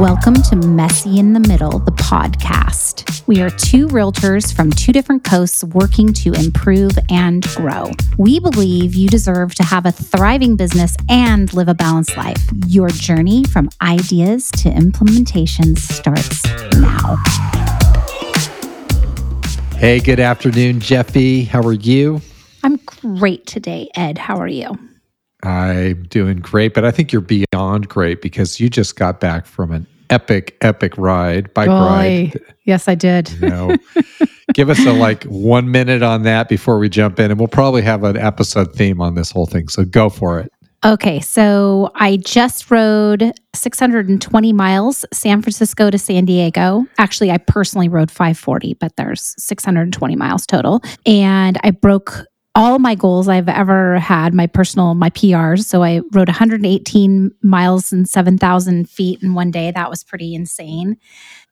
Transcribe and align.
Welcome 0.00 0.40
to 0.44 0.56
Messy 0.56 1.18
in 1.18 1.34
the 1.34 1.40
Middle, 1.40 1.78
the 1.78 1.90
podcast. 1.90 3.22
We 3.26 3.42
are 3.42 3.50
two 3.50 3.86
realtors 3.86 4.50
from 4.50 4.70
two 4.70 4.94
different 4.94 5.24
coasts 5.24 5.62
working 5.62 6.14
to 6.14 6.32
improve 6.32 6.98
and 7.10 7.46
grow. 7.48 7.90
We 8.16 8.40
believe 8.40 8.94
you 8.94 9.10
deserve 9.10 9.54
to 9.56 9.62
have 9.62 9.84
a 9.84 9.92
thriving 9.92 10.56
business 10.56 10.96
and 11.10 11.52
live 11.52 11.68
a 11.68 11.74
balanced 11.74 12.16
life. 12.16 12.42
Your 12.66 12.88
journey 12.88 13.44
from 13.44 13.68
ideas 13.82 14.50
to 14.62 14.70
implementation 14.70 15.76
starts 15.76 16.46
now. 16.72 17.16
Hey, 19.76 20.00
good 20.00 20.18
afternoon, 20.18 20.80
Jefi. 20.80 21.46
How 21.46 21.60
are 21.60 21.74
you? 21.74 22.22
I'm 22.62 22.78
great 22.86 23.44
today, 23.44 23.90
Ed. 23.94 24.16
How 24.16 24.38
are 24.38 24.48
you? 24.48 24.78
I'm 25.42 26.04
doing 26.04 26.38
great, 26.38 26.74
but 26.74 26.84
I 26.84 26.90
think 26.90 27.12
you're 27.12 27.22
beyond 27.22 27.88
great 27.88 28.22
because 28.22 28.60
you 28.60 28.68
just 28.68 28.96
got 28.96 29.20
back 29.20 29.46
from 29.46 29.72
an 29.72 29.86
epic, 30.10 30.56
epic 30.60 30.96
ride, 30.98 31.52
bike 31.54 31.68
ride. 31.68 32.40
Yes, 32.64 32.88
I 32.88 32.94
did. 32.94 33.30
You 33.40 33.48
know, 33.48 33.76
give 34.54 34.68
us 34.68 34.84
a 34.84 34.92
like 34.92 35.24
one 35.24 35.70
minute 35.70 36.02
on 36.02 36.22
that 36.24 36.48
before 36.48 36.78
we 36.78 36.88
jump 36.88 37.18
in, 37.18 37.30
and 37.30 37.40
we'll 37.40 37.48
probably 37.48 37.82
have 37.82 38.04
an 38.04 38.16
episode 38.16 38.74
theme 38.74 39.00
on 39.00 39.14
this 39.14 39.30
whole 39.30 39.46
thing. 39.46 39.68
So 39.68 39.84
go 39.84 40.10
for 40.10 40.40
it. 40.40 40.52
Okay, 40.82 41.20
so 41.20 41.90
I 41.94 42.16
just 42.16 42.70
rode 42.70 43.32
620 43.54 44.52
miles, 44.54 45.04
San 45.12 45.42
Francisco 45.42 45.90
to 45.90 45.98
San 45.98 46.24
Diego. 46.24 46.86
Actually, 46.96 47.30
I 47.30 47.36
personally 47.36 47.90
rode 47.90 48.10
540, 48.10 48.74
but 48.74 48.96
there's 48.96 49.34
620 49.36 50.16
miles 50.16 50.46
total. 50.46 50.80
And 51.04 51.58
I 51.62 51.72
broke 51.72 52.24
all 52.54 52.78
my 52.78 52.94
goals 52.94 53.28
I've 53.28 53.48
ever 53.48 53.98
had, 53.98 54.34
my 54.34 54.46
personal, 54.46 54.94
my 54.94 55.10
PRs. 55.10 55.64
So 55.64 55.82
I 55.82 56.00
rode 56.12 56.28
118 56.28 57.32
miles 57.42 57.92
and 57.92 58.08
7,000 58.08 58.88
feet 58.88 59.22
in 59.22 59.34
one 59.34 59.50
day. 59.50 59.70
That 59.70 59.90
was 59.90 60.02
pretty 60.02 60.34
insane. 60.34 60.96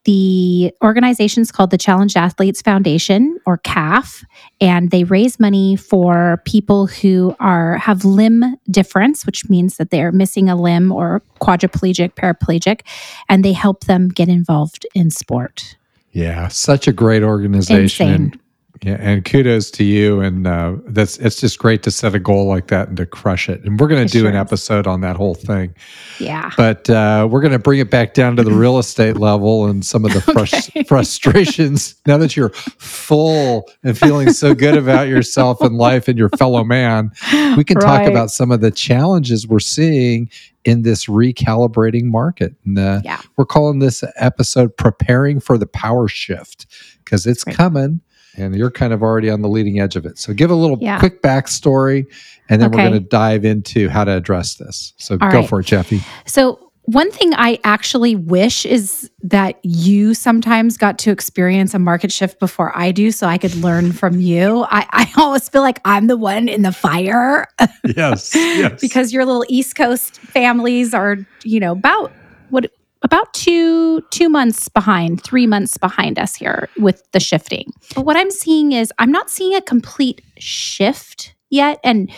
The 0.04 0.72
organization 0.82 1.42
is 1.42 1.52
called 1.52 1.70
the 1.70 1.78
Challenged 1.78 2.16
Athletes 2.16 2.62
Foundation 2.62 3.38
or 3.44 3.58
CAF, 3.58 4.24
and 4.60 4.90
they 4.90 5.04
raise 5.04 5.38
money 5.38 5.76
for 5.76 6.40
people 6.46 6.86
who 6.86 7.36
are 7.40 7.76
have 7.76 8.04
limb 8.04 8.56
difference, 8.70 9.26
which 9.26 9.50
means 9.50 9.76
that 9.76 9.90
they're 9.90 10.12
missing 10.12 10.48
a 10.48 10.56
limb 10.56 10.92
or 10.92 11.22
quadriplegic, 11.40 12.14
paraplegic, 12.14 12.82
and 13.28 13.44
they 13.44 13.52
help 13.52 13.84
them 13.84 14.08
get 14.08 14.28
involved 14.28 14.86
in 14.94 15.10
sport. 15.10 15.76
Yeah, 16.12 16.48
such 16.48 16.88
a 16.88 16.92
great 16.92 17.22
organization. 17.22 18.08
Insane. 18.08 18.40
Yeah, 18.82 18.96
and 19.00 19.24
kudos 19.24 19.70
to 19.72 19.84
you. 19.84 20.20
And 20.20 20.46
uh, 20.46 20.76
that's 20.86 21.18
it's 21.18 21.40
just 21.40 21.58
great 21.58 21.82
to 21.82 21.90
set 21.90 22.14
a 22.14 22.18
goal 22.18 22.46
like 22.46 22.68
that 22.68 22.88
and 22.88 22.96
to 22.98 23.06
crush 23.06 23.48
it. 23.48 23.64
And 23.64 23.78
we're 23.80 23.88
going 23.88 24.06
to 24.06 24.12
do 24.12 24.20
sure 24.20 24.28
an 24.28 24.36
is. 24.36 24.40
episode 24.40 24.86
on 24.86 25.00
that 25.00 25.16
whole 25.16 25.34
thing. 25.34 25.74
Yeah. 26.20 26.50
But 26.56 26.88
uh, 26.88 27.26
we're 27.30 27.40
going 27.40 27.52
to 27.52 27.58
bring 27.58 27.80
it 27.80 27.90
back 27.90 28.14
down 28.14 28.36
to 28.36 28.42
the 28.44 28.52
real 28.52 28.78
estate 28.78 29.16
level 29.16 29.66
and 29.66 29.84
some 29.84 30.04
of 30.04 30.12
the 30.12 30.20
frus- 30.32 30.68
Okay. 30.70 30.84
frustrations. 30.84 31.96
Now 32.06 32.18
that 32.18 32.36
you're 32.36 32.50
full 32.50 33.68
and 33.82 33.96
feeling 33.98 34.32
so 34.32 34.54
good 34.54 34.76
about 34.76 35.08
yourself 35.08 35.60
and 35.60 35.76
life 35.76 36.06
and 36.08 36.18
your 36.18 36.28
fellow 36.30 36.62
man, 36.64 37.10
we 37.56 37.64
can 37.64 37.78
talk 37.78 38.06
about 38.06 38.30
some 38.30 38.50
of 38.52 38.60
the 38.60 38.70
challenges 38.70 39.46
we're 39.48 39.58
seeing 39.60 40.30
in 40.64 40.82
this 40.82 41.06
recalibrating 41.06 42.04
market. 42.04 42.54
And 42.64 42.78
uh, 42.78 43.00
Yeah. 43.04 43.20
we're 43.36 43.46
calling 43.46 43.78
this 43.78 44.04
episode 44.16 44.76
Preparing 44.76 45.40
for 45.40 45.56
the 45.58 45.66
Power 45.66 46.08
Shift 46.08 46.66
because 47.04 47.26
it's 47.26 47.44
Right. 47.46 47.56
coming 47.56 48.00
and 48.38 48.54
you're 48.56 48.70
kind 48.70 48.92
of 48.92 49.02
already 49.02 49.28
on 49.30 49.42
the 49.42 49.48
leading 49.48 49.80
edge 49.80 49.96
of 49.96 50.06
it. 50.06 50.18
So 50.18 50.32
give 50.32 50.50
a 50.50 50.54
little 50.54 50.78
Yeah. 50.80 50.98
quick 50.98 51.22
backstory 51.22 52.06
and 52.48 52.62
then 52.62 52.70
we're 52.70 52.78
going 52.78 52.92
to 52.92 53.00
dive 53.00 53.44
into 53.44 53.88
how 53.88 54.04
to 54.04 54.12
address 54.12 54.54
this. 54.54 54.94
So 54.96 55.18
All 55.20 55.30
go 55.30 55.40
right. 55.40 55.48
for 55.48 55.60
it, 55.60 55.66
Jefi. 55.66 56.02
So, 56.26 56.64
one 56.90 57.10
thing 57.10 57.34
I 57.34 57.58
actually 57.64 58.16
wish 58.16 58.64
is 58.64 59.10
that 59.22 59.58
you 59.62 60.14
sometimes 60.14 60.78
got 60.78 60.98
to 61.00 61.10
experience 61.10 61.74
a 61.74 61.78
market 61.78 62.10
shift 62.10 62.40
before 62.40 62.72
I 62.74 62.92
do, 62.92 63.10
so 63.10 63.26
I 63.26 63.36
could 63.36 63.54
learn 63.56 63.92
from 63.92 64.20
you. 64.20 64.62
I, 64.70 64.86
I 64.90 65.12
always 65.18 65.50
feel 65.50 65.60
like 65.60 65.82
I'm 65.84 66.06
the 66.06 66.16
one 66.16 66.48
in 66.48 66.62
the 66.62 66.72
fire 66.72 67.46
Yes. 67.84 68.34
Yes. 68.34 68.80
because 68.80 69.12
your 69.12 69.26
little 69.26 69.44
East 69.50 69.76
Coast 69.76 70.16
families 70.16 70.94
are, 70.94 71.18
you 71.44 71.60
know, 71.60 71.72
about 71.72 72.10
what 72.48 72.70
about 73.02 73.32
two 73.34 74.00
two 74.10 74.28
months 74.28 74.68
behind, 74.68 75.22
three 75.22 75.46
months 75.46 75.76
behind 75.78 76.18
us 76.18 76.34
here 76.34 76.68
with 76.78 77.02
the 77.12 77.20
shifting. 77.20 77.72
But 77.94 78.04
what 78.04 78.16
I'm 78.16 78.30
seeing 78.30 78.72
is 78.72 78.92
I'm 78.98 79.12
not 79.12 79.30
seeing 79.30 79.54
a 79.54 79.60
complete 79.62 80.20
shift 80.38 81.34
yet, 81.50 81.78
and 81.84 82.10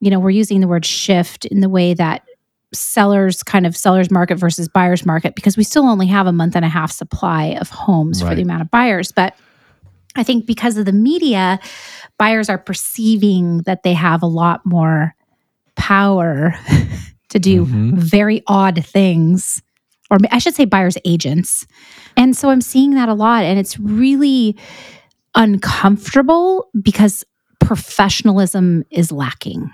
you 0.00 0.10
know, 0.10 0.20
we're 0.20 0.30
using 0.30 0.60
the 0.60 0.68
word 0.68 0.84
shift 0.84 1.46
in 1.46 1.60
the 1.60 1.68
way 1.70 1.94
that 1.94 2.22
sellers 2.74 3.42
kind 3.42 3.66
of 3.66 3.76
sellers 3.76 4.10
market 4.10 4.34
versus 4.36 4.68
buyers 4.68 5.06
market 5.06 5.34
because 5.36 5.56
we 5.56 5.62
still 5.62 5.84
only 5.86 6.08
have 6.08 6.26
a 6.26 6.32
month 6.32 6.56
and 6.56 6.64
a 6.64 6.68
half 6.68 6.90
supply 6.90 7.56
of 7.60 7.70
homes 7.70 8.20
for 8.20 8.34
the 8.34 8.42
amount 8.42 8.62
of 8.62 8.68
buyers 8.72 9.12
but 9.12 9.36
i 10.16 10.24
think 10.24 10.44
because 10.44 10.76
of 10.76 10.84
the 10.84 10.92
media 10.92 11.60
buyers 12.18 12.48
are 12.50 12.58
perceiving 12.58 13.58
that 13.58 13.84
they 13.84 13.94
have 13.94 14.24
a 14.24 14.26
lot 14.26 14.60
more 14.66 15.14
power 15.76 16.52
to 17.28 17.38
do 17.38 17.64
Mhm. 17.64 17.92
very 17.96 18.42
odd 18.48 18.84
things 18.84 19.62
or 20.10 20.18
i 20.30 20.38
should 20.38 20.54
say 20.54 20.64
buyers 20.64 20.96
agents 21.04 21.66
and 22.16 22.36
so 22.36 22.50
i'm 22.50 22.60
seeing 22.60 22.94
that 22.94 23.08
a 23.08 23.14
lot 23.14 23.42
and 23.44 23.58
it's 23.58 23.78
really 23.78 24.56
uncomfortable 25.34 26.68
because 26.82 27.24
professionalism 27.60 28.84
is 28.90 29.10
lacking 29.12 29.70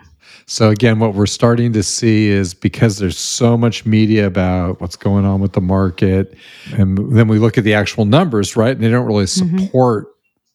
So 0.47 0.69
again, 0.71 0.99
what 1.01 1.15
we're 1.15 1.27
starting 1.27 1.73
to 1.75 1.83
see 1.83 2.29
is 2.29 2.55
because 2.55 2.99
there's 2.99 3.19
so 3.19 3.57
much 3.57 3.85
media 3.87 4.27
about 4.27 4.81
what's 4.81 4.97
going 4.97 5.25
on 5.25 5.41
with 5.41 5.53
the 5.53 5.61
market, 5.61 6.35
and 6.73 6.99
then 7.17 7.29
we 7.29 7.39
look 7.39 7.57
at 7.59 7.65
the 7.65 7.75
actual 7.75 8.05
numbers, 8.05 8.57
right? 8.57 8.71
And 8.73 8.81
they 8.83 8.91
don't 8.91 9.07
really 9.07 9.25
Mhm. 9.27 9.61
support 9.61 10.07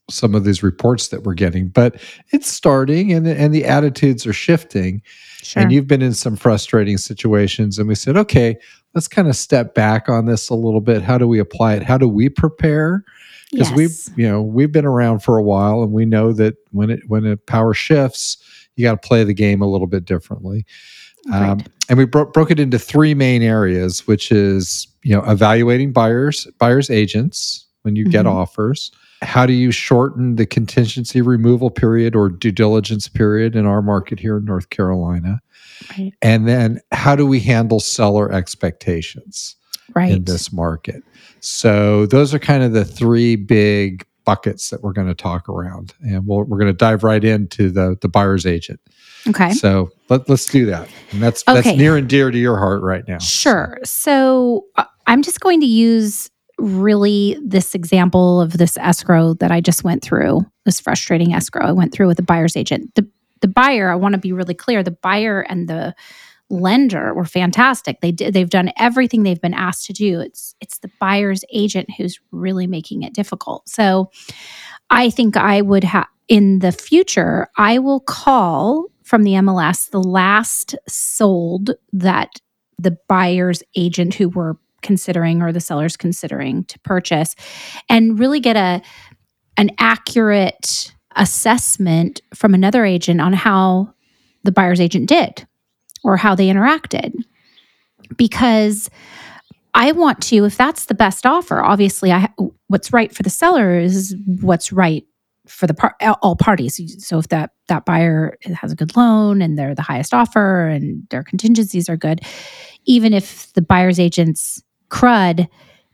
some 0.10 0.36
of 0.36 0.44
these 0.44 0.62
reports 0.64 1.08
that 1.10 1.24
we're 1.24 1.34
getting, 1.34 1.70
but 1.70 1.96
it's 2.32 2.50
starting, 2.50 3.12
and 3.12 3.28
and 3.28 3.54
the 3.54 3.66
attitudes 3.66 4.26
are 4.28 4.34
shifting. 4.34 5.02
sure 5.42 5.64
And 5.64 5.72
you've 5.72 5.88
been 5.88 6.02
in 6.02 6.14
some 6.14 6.36
frustrating 6.36 6.98
situations, 6.98 7.80
and 7.80 7.88
we 7.88 7.96
said, 7.96 8.16
okay, 8.18 8.58
let's 8.94 9.08
kind 9.08 9.28
of 9.28 9.36
step 9.36 9.74
back 9.74 10.08
on 10.10 10.26
this 10.26 10.50
a 10.50 10.56
little 10.56 10.82
bit. 10.82 11.02
How 11.02 11.18
do 11.18 11.28
we 11.28 11.40
apply 11.40 11.76
it? 11.76 11.84
How 11.84 11.98
do 11.98 12.08
we 12.08 12.30
prepare? 12.30 13.04
because 13.52 13.70
yes. 13.70 13.78
we've 13.78 14.18
you 14.18 14.28
know 14.28 14.42
we've 14.42 14.72
been 14.72 14.86
around 14.86 15.20
for 15.20 15.38
a 15.38 15.44
while 15.44 15.84
and 15.84 15.92
we 15.92 16.04
know 16.04 16.34
that 16.34 16.56
when 16.72 16.90
it 16.90 17.00
when 17.08 17.26
a 17.26 17.38
power 17.38 17.74
shifts 17.74 18.38
you 18.76 18.84
got 18.84 19.00
to 19.02 19.08
play 19.08 19.24
the 19.24 19.36
game 19.36 19.62
a 19.62 19.68
little 19.68 19.88
bit 19.88 20.04
differently 20.04 20.66
um, 21.32 21.60
and 21.88 21.98
we 21.98 22.06
bro- 22.06 22.26
broke 22.26 22.50
it 22.52 22.60
into 22.60 22.80
three 22.80 23.14
main 23.14 23.44
areas 23.44 24.08
which 24.08 24.32
is 24.32 24.88
you 25.04 25.16
know 25.16 25.24
evaluating 25.30 25.94
buyers 25.94 26.48
buyers 26.58 26.90
agents 26.90 27.68
when 27.84 27.96
you 27.96 28.06
get 28.06 28.26
Mhm. 28.26 28.32
offers 28.32 28.92
how 29.26 29.46
do 29.46 29.54
you 29.54 29.72
shorten 29.72 30.36
the 30.36 30.46
contingency 30.46 31.22
removal 31.22 31.70
period 31.70 32.16
or 32.16 32.30
due 32.30 32.52
diligence 32.52 33.08
period 33.08 33.56
in 33.56 33.66
our 33.66 33.82
market 33.82 34.20
here 34.20 34.38
in 34.38 34.46
north 34.46 34.70
carolina 34.70 35.42
right 35.98 36.14
and 36.22 36.48
then 36.48 36.80
how 36.92 37.16
do 37.16 37.26
we 37.26 37.40
handle 37.40 37.80
seller 37.80 38.32
expectations 38.32 39.56
right 39.94 40.12
in 40.12 40.24
this 40.24 40.52
market. 40.52 41.04
So 41.42 42.06
those 42.08 42.34
are 42.34 42.40
kind 42.40 42.64
of 42.64 42.74
the 42.74 42.84
three 42.86 43.36
big 43.36 44.06
buckets 44.26 44.70
that 44.72 44.82
we're 44.82 44.94
going 44.94 45.08
to 45.08 45.14
talk 45.14 45.48
around, 45.48 45.94
and 46.02 46.26
we'll, 46.26 46.44
we're 46.44 46.58
going 46.58 46.72
to 46.72 46.78
dive 46.78 47.04
right 47.04 47.24
into 47.24 47.70
the 47.70 47.96
the 48.02 48.08
buyer's 48.08 48.46
agent. 48.46 48.80
okay 49.28 49.52
So 49.52 49.92
let, 50.10 50.28
let's 50.28 50.48
do 50.48 50.66
that, 50.66 50.90
and 51.12 51.22
that's 51.22 51.44
Okay. 51.48 51.62
that's 51.62 51.78
near 51.78 51.98
and 51.98 52.10
dear 52.10 52.32
to 52.32 52.38
your 52.38 52.58
heart 52.58 52.82
right 52.82 53.08
now. 53.08 53.20
Sure. 53.20 53.78
So 53.84 54.66
uh, 54.76 54.86
I'm 55.06 55.22
just 55.22 55.40
going 55.40 55.60
to 55.62 55.68
use 55.68 56.32
really 56.58 57.38
this 57.44 57.76
example 57.76 58.42
of 58.42 58.58
this 58.58 58.78
escrow 58.78 59.34
that 59.36 59.52
I 59.52 59.62
just 59.62 59.84
went 59.84 60.04
through, 60.04 60.42
this 60.66 60.80
frustrating 60.80 61.34
escrow 61.34 61.66
I 61.66 61.72
went 61.72 61.94
through 61.94 62.08
with 62.08 62.18
the 62.18 62.24
buyer's 62.24 62.56
agent. 62.56 62.94
The 62.96 63.08
the 63.42 63.48
buyer, 63.50 63.92
I 63.92 63.96
want 63.96 64.14
to 64.14 64.20
be 64.20 64.32
really 64.32 64.54
clear, 64.54 64.82
the 64.82 64.92
buyer 64.92 65.42
and 65.42 65.68
the 65.68 65.94
lender 66.50 67.14
were 67.14 67.26
fantastic. 67.26 68.02
They 68.02 68.12
did 68.12 68.34
they've 68.34 68.50
done 68.50 68.72
everything 68.78 69.24
they've 69.24 69.42
been 69.42 69.54
asked 69.54 69.86
to 69.88 69.94
do. 69.94 70.20
It's 70.20 70.56
it's 70.62 70.80
the 70.80 70.92
buyer's 71.00 71.44
agent 71.52 71.90
who's 71.98 72.20
really 72.32 72.68
making 72.68 73.04
it 73.04 73.14
difficult. 73.14 73.68
So 73.68 74.12
I 74.90 75.10
think 75.10 75.38
I 75.38 75.62
would 75.62 75.84
have 75.84 76.08
in 76.28 76.60
the 76.60 76.72
future, 76.72 77.48
I 77.58 77.80
will 77.80 78.00
call 78.00 78.88
from 79.04 79.24
the 79.24 79.34
MLS 79.34 79.90
the 79.90 80.02
last 80.02 80.76
sold 80.88 81.72
that 81.94 82.40
the 82.80 82.98
buyer's 83.08 83.62
agent 83.76 84.16
who 84.16 84.30
we're 84.30 84.56
considering 84.86 85.42
or 85.42 85.52
the 85.52 85.60
seller's 85.60 85.98
considering 85.98 86.64
to 86.66 86.78
purchase 86.80 87.36
and 87.90 88.20
really 88.20 88.40
get 88.40 88.56
a 88.56 88.82
an 89.58 89.72
accurate 89.80 90.94
assessment 91.16 92.22
from 92.34 92.54
another 92.54 92.86
agent 92.86 93.20
on 93.20 93.34
how 93.34 93.92
the 94.44 94.52
buyer's 94.52 94.80
agent 94.80 95.10
did 95.10 95.48
or 96.04 96.18
how 96.18 96.36
they 96.36 96.48
interacted. 96.48 97.14
Because 98.16 98.90
I 99.74 99.92
want 99.92 100.22
to 100.24 100.46
if 100.46 100.56
that's 100.56 100.86
the 100.86 100.94
best 100.94 101.26
offer 101.26 101.62
obviously 101.62 102.12
I 102.12 102.30
what's 102.68 102.94
right 102.94 103.14
for 103.14 103.24
the 103.24 103.30
seller 103.30 103.80
is 103.80 104.16
what's 104.42 104.72
right 104.72 105.04
for 105.48 105.68
the 105.68 105.74
par- 105.74 105.96
all 106.22 106.36
parties. 106.36 107.06
So 107.06 107.18
if 107.18 107.30
that 107.30 107.52
that 107.70 107.86
buyer 107.86 108.38
has 108.44 108.72
a 108.72 108.76
good 108.76 108.96
loan 108.96 109.42
and 109.42 109.58
they're 109.58 109.74
the 109.74 109.82
highest 109.82 110.14
offer 110.14 110.68
and 110.68 111.08
their 111.10 111.24
contingencies 111.24 111.90
are 111.90 111.98
good 111.98 112.22
even 112.86 113.14
if 113.14 113.52
the 113.54 113.62
buyer's 113.62 114.00
agent's 114.00 114.62
crud, 114.96 115.48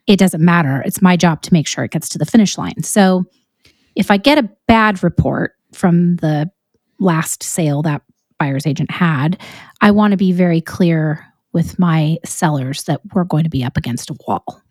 it 0.08 0.18
doesn't 0.18 0.44
matter. 0.44 0.82
It's 0.86 1.02
my 1.02 1.16
job 1.18 1.42
to 1.44 1.54
make 1.54 1.68
sure 1.68 1.84
it 1.84 1.92
gets 1.92 2.10
to 2.10 2.18
the 2.18 2.26
finish 2.26 2.58
line. 2.58 2.84
So 2.84 3.26
if 3.96 4.12
I 4.12 4.18
get 4.18 4.38
a 4.38 4.50
bad 4.68 5.04
report 5.04 5.56
from 5.74 6.18
the 6.18 6.50
last 7.00 7.42
sale 7.44 7.82
that 7.82 8.02
buyer's 8.40 8.68
agent 8.68 8.92
had, 8.92 9.40
I 9.82 9.92
want 9.92 10.12
to 10.12 10.18
be 10.18 10.32
very 10.32 10.62
clear 10.62 11.26
with 11.54 11.80
my 11.80 12.18
sellers 12.24 12.84
that 12.84 13.02
we're 13.14 13.24
going 13.26 13.44
to 13.44 13.50
be 13.50 13.64
up 13.64 13.78
against 13.78 14.10
a 14.10 14.16
wall. 14.28 14.62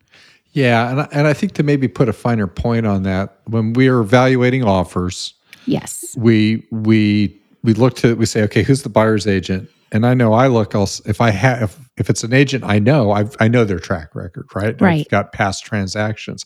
Yeah, 0.53 0.89
and 0.91 1.01
I, 1.01 1.07
and 1.11 1.27
I 1.27 1.33
think 1.33 1.53
to 1.53 1.63
maybe 1.63 1.87
put 1.87 2.09
a 2.09 2.13
finer 2.13 2.47
point 2.47 2.85
on 2.85 3.03
that, 3.03 3.39
when 3.45 3.73
we 3.73 3.87
are 3.87 3.99
evaluating 3.99 4.63
offers, 4.63 5.33
Yes. 5.65 6.13
we 6.17 6.65
we 6.71 7.39
we 7.63 7.73
look 7.73 7.95
to 7.97 8.15
we 8.15 8.25
say, 8.25 8.41
okay, 8.43 8.63
who's 8.63 8.81
the 8.83 8.89
buyer's 8.89 9.27
agent? 9.27 9.69
And 9.91 10.05
I 10.05 10.13
know 10.13 10.33
I 10.33 10.47
look. 10.47 10.73
I'll, 10.73 10.89
if 11.05 11.19
I 11.19 11.31
have 11.31 11.63
if, 11.63 11.89
if 11.97 12.09
it's 12.09 12.23
an 12.23 12.33
agent 12.33 12.63
I 12.63 12.79
know, 12.79 13.11
I've, 13.11 13.35
I 13.39 13.47
know 13.47 13.65
their 13.65 13.79
track 13.79 14.15
record, 14.15 14.47
right? 14.55 14.79
Right. 14.79 15.01
I've 15.01 15.09
got 15.09 15.33
past 15.33 15.65
transactions. 15.65 16.45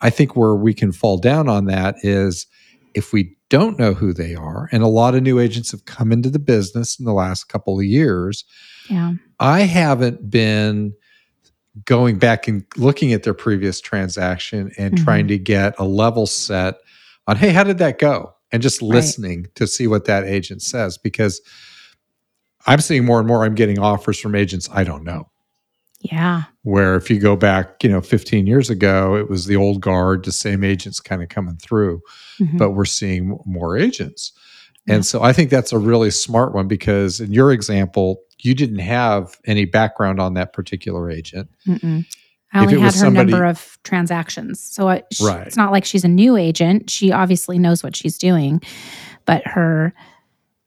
I 0.00 0.10
think 0.10 0.34
where 0.34 0.54
we 0.56 0.74
can 0.74 0.92
fall 0.92 1.18
down 1.18 1.48
on 1.48 1.66
that 1.66 1.96
is 2.02 2.46
if 2.94 3.12
we 3.12 3.36
don't 3.48 3.78
know 3.78 3.94
who 3.94 4.12
they 4.12 4.34
are, 4.34 4.68
and 4.72 4.82
a 4.82 4.88
lot 4.88 5.14
of 5.14 5.22
new 5.22 5.38
agents 5.38 5.70
have 5.72 5.84
come 5.84 6.10
into 6.12 6.30
the 6.30 6.38
business 6.38 6.98
in 6.98 7.04
the 7.04 7.12
last 7.12 7.44
couple 7.48 7.78
of 7.78 7.84
years. 7.84 8.44
Yeah. 8.88 9.14
I 9.38 9.60
haven't 9.60 10.30
been 10.30 10.94
going 11.84 12.18
back 12.18 12.48
and 12.48 12.64
looking 12.76 13.12
at 13.12 13.22
their 13.22 13.34
previous 13.34 13.80
transaction 13.80 14.72
and 14.76 14.94
Mhm. 14.94 15.04
trying 15.04 15.28
to 15.28 15.38
get 15.38 15.74
a 15.78 15.84
level 15.84 16.26
set 16.26 16.76
on, 17.28 17.36
hey, 17.36 17.50
how 17.50 17.62
did 17.62 17.78
that 17.78 17.98
go? 17.98 18.32
And 18.52 18.60
just 18.62 18.82
Right. 18.82 18.90
listening 18.90 19.46
to 19.54 19.66
see 19.68 19.86
what 19.86 20.04
that 20.06 20.24
agent 20.24 20.62
says 20.62 20.98
because 20.98 21.40
I'm 22.66 22.80
seeing 22.80 23.04
more 23.04 23.18
and 23.18 23.26
more 23.28 23.44
I'm 23.44 23.54
getting 23.54 23.78
offers 23.78 24.18
from 24.20 24.34
agents 24.34 24.68
I 24.72 24.84
don't 24.84 25.04
know. 25.04 25.28
Yeah. 26.00 26.44
Where 26.62 26.96
if 26.96 27.10
you 27.10 27.18
go 27.18 27.36
back, 27.36 27.82
you 27.84 27.90
know, 27.90 28.00
15 28.00 28.46
years 28.46 28.70
ago, 28.70 29.16
it 29.16 29.28
was 29.28 29.46
the 29.46 29.56
old 29.56 29.80
guard, 29.82 30.24
the 30.24 30.32
same 30.32 30.64
agents 30.64 30.98
kind 31.00 31.22
of 31.22 31.28
coming 31.28 31.56
through 31.56 32.00
Mhm. 32.40 32.56
but 32.58 32.70
we're 32.70 32.84
seeing 32.86 33.38
more 33.44 33.76
agents. 33.76 34.32
Yeah. 34.86 34.94
And 34.94 35.06
so 35.06 35.22
I 35.22 35.32
think 35.34 35.50
that's 35.50 35.72
a 35.72 35.78
really 35.78 36.10
smart 36.10 36.54
one 36.54 36.68
because 36.68 37.20
in 37.20 37.32
your 37.34 37.52
example, 37.52 38.20
you 38.38 38.54
didn't 38.54 38.78
have 38.78 39.36
any 39.44 39.66
background 39.66 40.18
on 40.20 40.32
that 40.34 40.54
particular 40.54 41.10
agent. 41.10 41.50
Mm-mm. 41.68 42.06
I 42.52 42.60
only 42.62 42.80
had 42.80 42.94
her 42.94 42.98
somebody- 42.98 43.30
number 43.30 43.44
of 43.46 43.78
transactions. 43.84 44.58
So 44.60 44.88
I, 44.88 45.02
sh- 45.12 45.20
Right. 45.20 45.46
it's 45.46 45.56
not 45.56 45.70
like 45.70 45.84
she's 45.84 46.02
a 46.04 46.08
new 46.08 46.36
agent. 46.36 46.88
She 46.88 47.12
obviously 47.12 47.58
knows 47.58 47.82
what 47.84 47.94
she's 47.94 48.16
doing, 48.18 48.62
but 49.26 49.46
her 49.46 49.92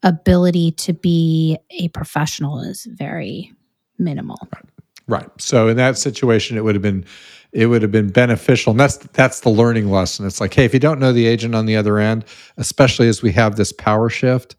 ability 0.04 0.70
to 0.72 0.92
be 0.92 1.58
a 1.70 1.88
professional 1.88 2.60
is 2.60 2.84
very 2.84 3.52
minimal. 3.98 4.38
Right. 4.52 5.22
right. 5.22 5.30
So 5.38 5.66
in 5.68 5.76
that 5.78 5.98
situation, 5.98 6.56
it 6.56 6.62
would 6.62 6.76
have 6.76 6.82
been 6.82 7.04
it 7.52 7.66
would 7.66 7.82
have 7.82 7.92
been 7.92 8.10
beneficial. 8.10 8.72
And 8.72 8.80
that's 8.80 8.96
that's 8.96 9.40
the 9.40 9.48
learning 9.48 9.90
lesson. 9.90 10.26
It's 10.26 10.40
like, 10.40 10.54
hey, 10.54 10.64
if 10.64 10.74
you 10.74 10.80
don't 10.80 11.00
know 11.00 11.12
the 11.12 11.26
agent 11.26 11.54
on 11.54 11.66
the 11.66 11.76
other 11.76 11.98
end, 11.98 12.24
especially 12.56 13.08
as 13.08 13.22
we 13.22 13.32
have 13.32 13.56
this 13.56 13.72
power 13.72 14.10
shift, 14.10 14.56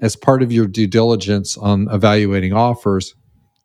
as 0.00 0.16
part 0.16 0.42
of 0.42 0.52
your 0.52 0.66
due 0.66 0.88
diligence 0.88 1.56
on 1.56 1.88
evaluating 1.90 2.52
offers, 2.52 3.14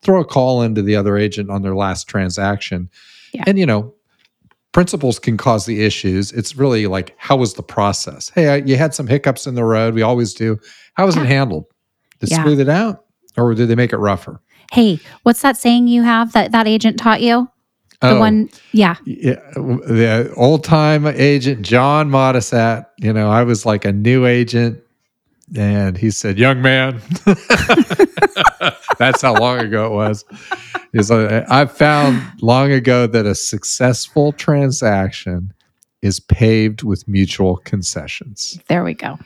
throw 0.02 0.22
a 0.22 0.26
call 0.26 0.62
into 0.62 0.82
the 0.82 0.96
other 0.96 1.18
agent 1.18 1.50
on 1.50 1.64
their 1.64 1.76
last 1.76 2.08
transaction. 2.08 2.90
Yeah. 3.34 3.44
And 3.48 3.58
you 3.60 3.66
know, 3.66 3.96
principles 4.72 5.20
can 5.20 5.38
cause 5.38 5.66
the 5.66 5.84
issues. 5.84 6.32
It's 6.32 6.56
really 6.56 6.88
like, 6.88 7.14
how 7.18 7.36
was 7.36 7.54
the 7.56 7.64
process? 7.64 8.30
Hey, 8.34 8.48
I, 8.48 8.56
you 8.58 8.78
had 8.78 8.94
some 8.94 9.08
hiccups 9.08 9.46
in 9.48 9.56
the 9.56 9.64
road. 9.66 9.94
We 9.94 10.02
always 10.02 10.34
do. 10.34 10.58
How 10.96 11.06
was 11.06 11.16
Yeah. 11.16 11.24
it 11.24 11.28
handled? 11.28 11.66
Did 12.20 12.30
they 12.30 12.36
Yeah. 12.36 12.44
smooth 12.44 12.60
it 12.60 12.70
out, 12.70 13.04
or 13.38 13.54
did 13.54 13.68
they 13.68 13.76
make 13.76 13.92
it 13.94 13.98
rougher? 13.98 14.40
Hey, 14.72 15.00
what's 15.24 15.42
that 15.42 15.58
saying 15.58 15.88
you 15.88 16.04
have 16.04 16.32
that 16.34 16.52
that 16.54 16.68
agent 16.68 16.98
taught 16.98 17.22
you? 17.22 17.50
The 18.00 18.12
Oh. 18.16 18.20
one, 18.20 18.50
yeah. 18.72 18.96
yeah, 19.06 19.36
the 19.56 20.34
old 20.36 20.64
time 20.64 21.06
agent 21.06 21.62
John 21.62 22.10
Modisat. 22.10 22.86
You 22.98 23.14
know, 23.14 23.30
I 23.30 23.44
was 23.44 23.64
like 23.66 23.86
a 23.86 23.92
new 23.92 24.26
agent, 24.26 24.80
and 25.58 25.98
he 25.98 26.12
said, 26.12 26.38
"Young 26.38 26.62
man," 26.62 27.02
that's 28.98 29.22
how 29.22 29.36
long 29.36 29.60
ago 29.60 29.88
it 29.88 29.92
was. 29.92 30.24
He's 30.94 31.10
like, 31.10 31.50
I 31.50 31.66
found 31.66 32.22
long 32.42 32.72
ago 32.72 33.08
that 33.08 33.26
a 33.26 33.36
successful 33.36 34.34
transaction 34.34 35.54
is 36.02 36.20
paved 36.20 36.84
with 36.84 37.08
mutual 37.08 37.58
concessions. 37.58 38.60
There 38.68 38.84
we 38.84 38.94
go. 38.94 39.18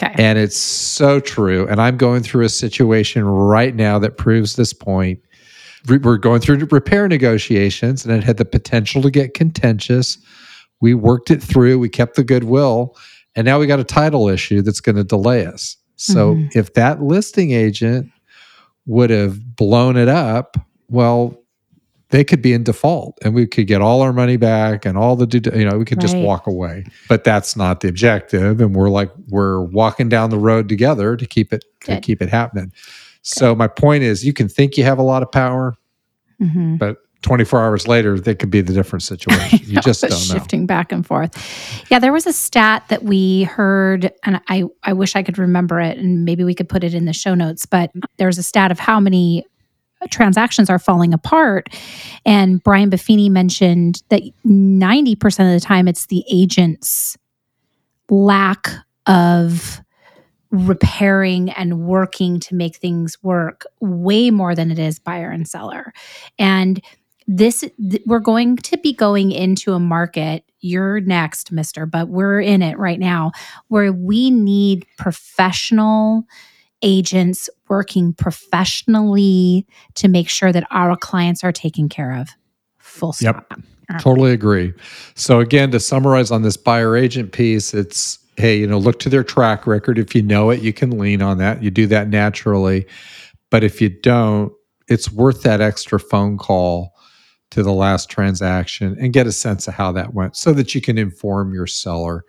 Okay. 0.00 0.14
And 0.18 0.38
it's 0.38 0.56
so 0.56 1.20
true. 1.20 1.68
And 1.68 1.80
I'm 1.80 1.96
going 1.96 2.22
through 2.22 2.44
a 2.44 2.48
situation 2.48 3.24
right 3.24 3.74
now 3.74 3.98
that 4.00 4.16
proves 4.18 4.56
this 4.56 4.72
point. 4.72 5.20
We're 5.86 6.16
going 6.16 6.40
through 6.40 6.66
repair 6.70 7.06
negotiations, 7.08 8.04
and 8.04 8.14
it 8.14 8.24
had 8.24 8.38
the 8.38 8.44
potential 8.44 9.02
to 9.02 9.10
get 9.10 9.34
contentious. 9.34 10.18
We 10.80 10.94
worked 10.94 11.30
it 11.30 11.42
through, 11.42 11.78
we 11.78 11.88
kept 11.88 12.16
the 12.16 12.24
goodwill, 12.24 12.96
and 13.36 13.44
now 13.44 13.58
we 13.58 13.66
got 13.66 13.80
a 13.80 13.84
title 13.84 14.28
issue 14.28 14.62
that's 14.62 14.80
going 14.80 14.96
to 14.96 15.04
delay 15.04 15.46
us. 15.46 15.76
So 15.96 16.34
Mhm. 16.34 16.56
if 16.56 16.74
that 16.74 17.02
listing 17.02 17.52
agent 17.52 18.10
would 18.86 19.10
have 19.10 19.56
blown 19.56 19.96
it 19.96 20.08
up, 20.08 20.56
well, 20.88 21.38
they 22.10 22.22
could 22.22 22.42
be 22.42 22.52
in 22.52 22.62
default 22.62 23.18
and 23.24 23.34
we 23.34 23.46
could 23.46 23.66
get 23.66 23.80
all 23.80 24.00
our 24.02 24.12
money 24.12 24.36
back 24.36 24.84
and 24.86 24.96
all 24.96 25.16
the 25.16 25.26
due- 25.26 25.50
you 25.58 25.64
know 25.68 25.76
we 25.78 25.84
could 25.84 26.00
just 26.00 26.16
walk 26.16 26.46
away 26.46 26.84
but 27.08 27.24
that's 27.24 27.56
not 27.56 27.80
the 27.80 27.88
objective 27.88 28.60
and 28.60 28.76
we're 28.76 28.90
like 28.90 29.10
we're 29.30 29.62
walking 29.62 30.08
down 30.08 30.30
the 30.30 30.38
road 30.38 30.68
together 30.68 31.16
to 31.16 31.26
keep 31.26 31.52
it 31.52 31.64
to 31.80 31.98
keep 32.00 32.22
it 32.22 32.28
happening 32.28 32.70
so 33.22 33.52
my 33.52 33.66
point 33.66 34.04
is 34.04 34.24
you 34.24 34.32
can 34.32 34.48
think 34.48 34.76
you 34.76 34.84
have 34.84 34.98
a 34.98 35.02
lot 35.02 35.24
of 35.24 35.32
power 35.32 35.74
Mhm. 36.40 36.78
but 36.78 36.98
24 37.24 37.64
hours 37.64 37.88
later 37.88 38.20
that 38.20 38.38
could 38.38 38.50
be 38.50 38.60
the 38.60 38.72
different 38.72 39.02
situation 39.14 39.58
you 39.62 39.80
just 39.80 40.02
don't 40.02 40.10
know 40.10 40.16
shifting 40.16 40.66
back 40.66 40.92
and 40.92 41.06
forth. 41.06 41.84
Yeah, 41.90 41.98
there 41.98 42.12
was 42.12 42.26
a 42.26 42.32
stat 42.32 42.84
that 42.88 43.02
we 43.02 43.44
heard, 43.44 44.12
and 44.24 44.40
I, 44.48 44.64
I 44.82 44.92
wish 44.92 45.16
I 45.16 45.22
could 45.22 45.38
remember 45.38 45.80
it, 45.80 45.98
and 45.98 46.24
maybe 46.24 46.44
we 46.44 46.54
could 46.54 46.68
put 46.68 46.84
it 46.84 46.94
in 46.94 47.06
the 47.06 47.12
show 47.12 47.34
notes. 47.34 47.66
But 47.66 47.90
there's 48.18 48.38
a 48.38 48.42
stat 48.42 48.70
of 48.70 48.78
how 48.78 49.00
many 49.00 49.44
uh, 50.02 50.06
transactions 50.10 50.68
are 50.68 50.78
falling 50.78 51.14
apart, 51.14 51.68
and 52.26 52.62
Brian 52.62 52.90
Buffini 52.90 53.30
mentioned 53.30 54.02
that 54.10 54.22
90% 54.46 55.24
of 55.24 55.60
the 55.60 55.64
time 55.64 55.88
it's 55.88 56.06
the 56.06 56.24
agent's 56.30 57.16
lack 58.10 58.70
of 59.06 59.80
repairing 60.50 61.50
and 61.50 61.80
working 61.80 62.38
to 62.38 62.54
make 62.54 62.76
things 62.76 63.20
work 63.24 63.64
way 63.80 64.30
more 64.30 64.54
than 64.54 64.70
it 64.70 64.78
is 64.78 65.00
buyer 65.00 65.30
and 65.30 65.48
seller 65.48 65.92
and 66.38 66.80
this 67.26 67.60
th- 67.60 68.02
we're 68.06 68.18
going 68.18 68.56
to 68.56 68.76
be 68.78 68.92
going 68.92 69.32
into 69.32 69.72
a 69.72 69.78
market 69.78 70.44
you're 70.60 71.00
next 71.00 71.52
mister 71.52 71.86
but 71.86 72.08
we're 72.08 72.40
in 72.40 72.62
it 72.62 72.78
right 72.78 73.00
now 73.00 73.32
where 73.68 73.92
we 73.92 74.30
need 74.30 74.86
professional 74.98 76.24
agents 76.82 77.48
working 77.68 78.12
professionally 78.12 79.66
to 79.94 80.08
make 80.08 80.28
sure 80.28 80.52
that 80.52 80.66
our 80.70 80.96
clients 80.96 81.42
are 81.42 81.52
taken 81.52 81.88
care 81.88 82.12
of 82.12 82.28
full 82.78 83.12
stop 83.12 83.46
Yep. 83.90 84.00
Totally 84.00 84.32
agree. 84.32 84.72
So 85.14 85.40
again, 85.40 85.70
to 85.72 85.80
summarize 85.80 86.30
on 86.30 86.42
this 86.42 86.56
buyer 86.56 86.96
agent 86.96 87.32
piece, 87.32 87.74
it's 87.74 88.18
hey, 88.36 88.58
you 88.58 88.66
know, 88.66 88.78
look 88.78 88.98
to 89.00 89.08
their 89.08 89.22
track 89.22 89.66
record. 89.66 89.98
If 89.98 90.14
you 90.14 90.22
know 90.22 90.50
it, 90.50 90.60
you 90.60 90.72
can 90.72 90.98
lean 90.98 91.22
on 91.22 91.38
that. 91.38 91.62
You 91.62 91.70
do 91.70 91.86
that 91.88 92.08
naturally. 92.08 92.86
But 93.50 93.62
if 93.62 93.80
you 93.80 93.88
don't, 93.88 94.52
it's 94.88 95.12
worth 95.12 95.42
that 95.42 95.60
extra 95.60 96.00
phone 96.00 96.36
call 96.36 96.93
to 97.54 97.62
the 97.62 97.72
last 97.72 98.10
transaction 98.10 98.96
and 98.98 99.12
get 99.12 99.28
a 99.28 99.32
sense 99.32 99.68
of 99.68 99.74
how 99.74 99.92
that 99.92 100.12
went 100.12 100.36
so 100.36 100.52
that 100.52 100.74
you 100.74 100.80
can 100.80 100.98
inform 100.98 101.54
your 101.54 101.68
seller 101.68 102.24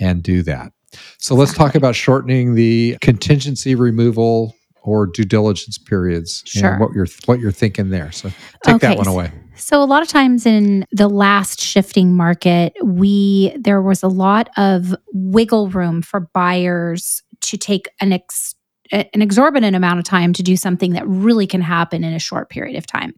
and 0.00 0.22
do 0.22 0.42
that. 0.42 0.72
So 1.18 1.34
let's 1.34 1.52
talk 1.52 1.74
about 1.74 1.94
shortening 1.94 2.54
the 2.54 2.96
contingency 3.02 3.74
removal 3.74 4.56
or 4.82 5.06
due 5.06 5.24
diligence 5.24 5.76
periods 5.76 6.42
Sure. 6.46 6.72
and 6.72 6.80
what 6.80 6.92
you're 6.94 7.06
what 7.26 7.40
you're 7.40 7.52
thinking 7.52 7.90
there. 7.90 8.10
So 8.10 8.30
take 8.64 8.80
that 8.80 8.96
one 8.96 9.06
away. 9.06 9.30
So 9.54 9.82
a 9.82 9.84
lot 9.84 10.02
of 10.02 10.08
times 10.08 10.46
in 10.46 10.86
the 10.92 11.08
last 11.08 11.60
shifting 11.60 12.14
market, 12.14 12.72
we 12.82 13.54
there 13.58 13.82
was 13.82 14.02
a 14.02 14.08
lot 14.08 14.48
of 14.56 14.94
wiggle 15.12 15.68
room 15.68 16.00
for 16.00 16.20
buyers 16.32 17.22
to 17.42 17.58
take 17.58 17.86
an 18.00 18.14
ex, 18.14 18.54
an 18.90 19.20
exorbitant 19.20 19.76
amount 19.76 19.98
of 19.98 20.06
time 20.06 20.32
to 20.32 20.42
do 20.42 20.56
something 20.56 20.94
that 20.94 21.06
really 21.06 21.46
can 21.46 21.60
happen 21.60 22.02
in 22.02 22.14
a 22.14 22.18
short 22.18 22.48
period 22.48 22.76
of 22.76 22.86
time. 22.86 23.12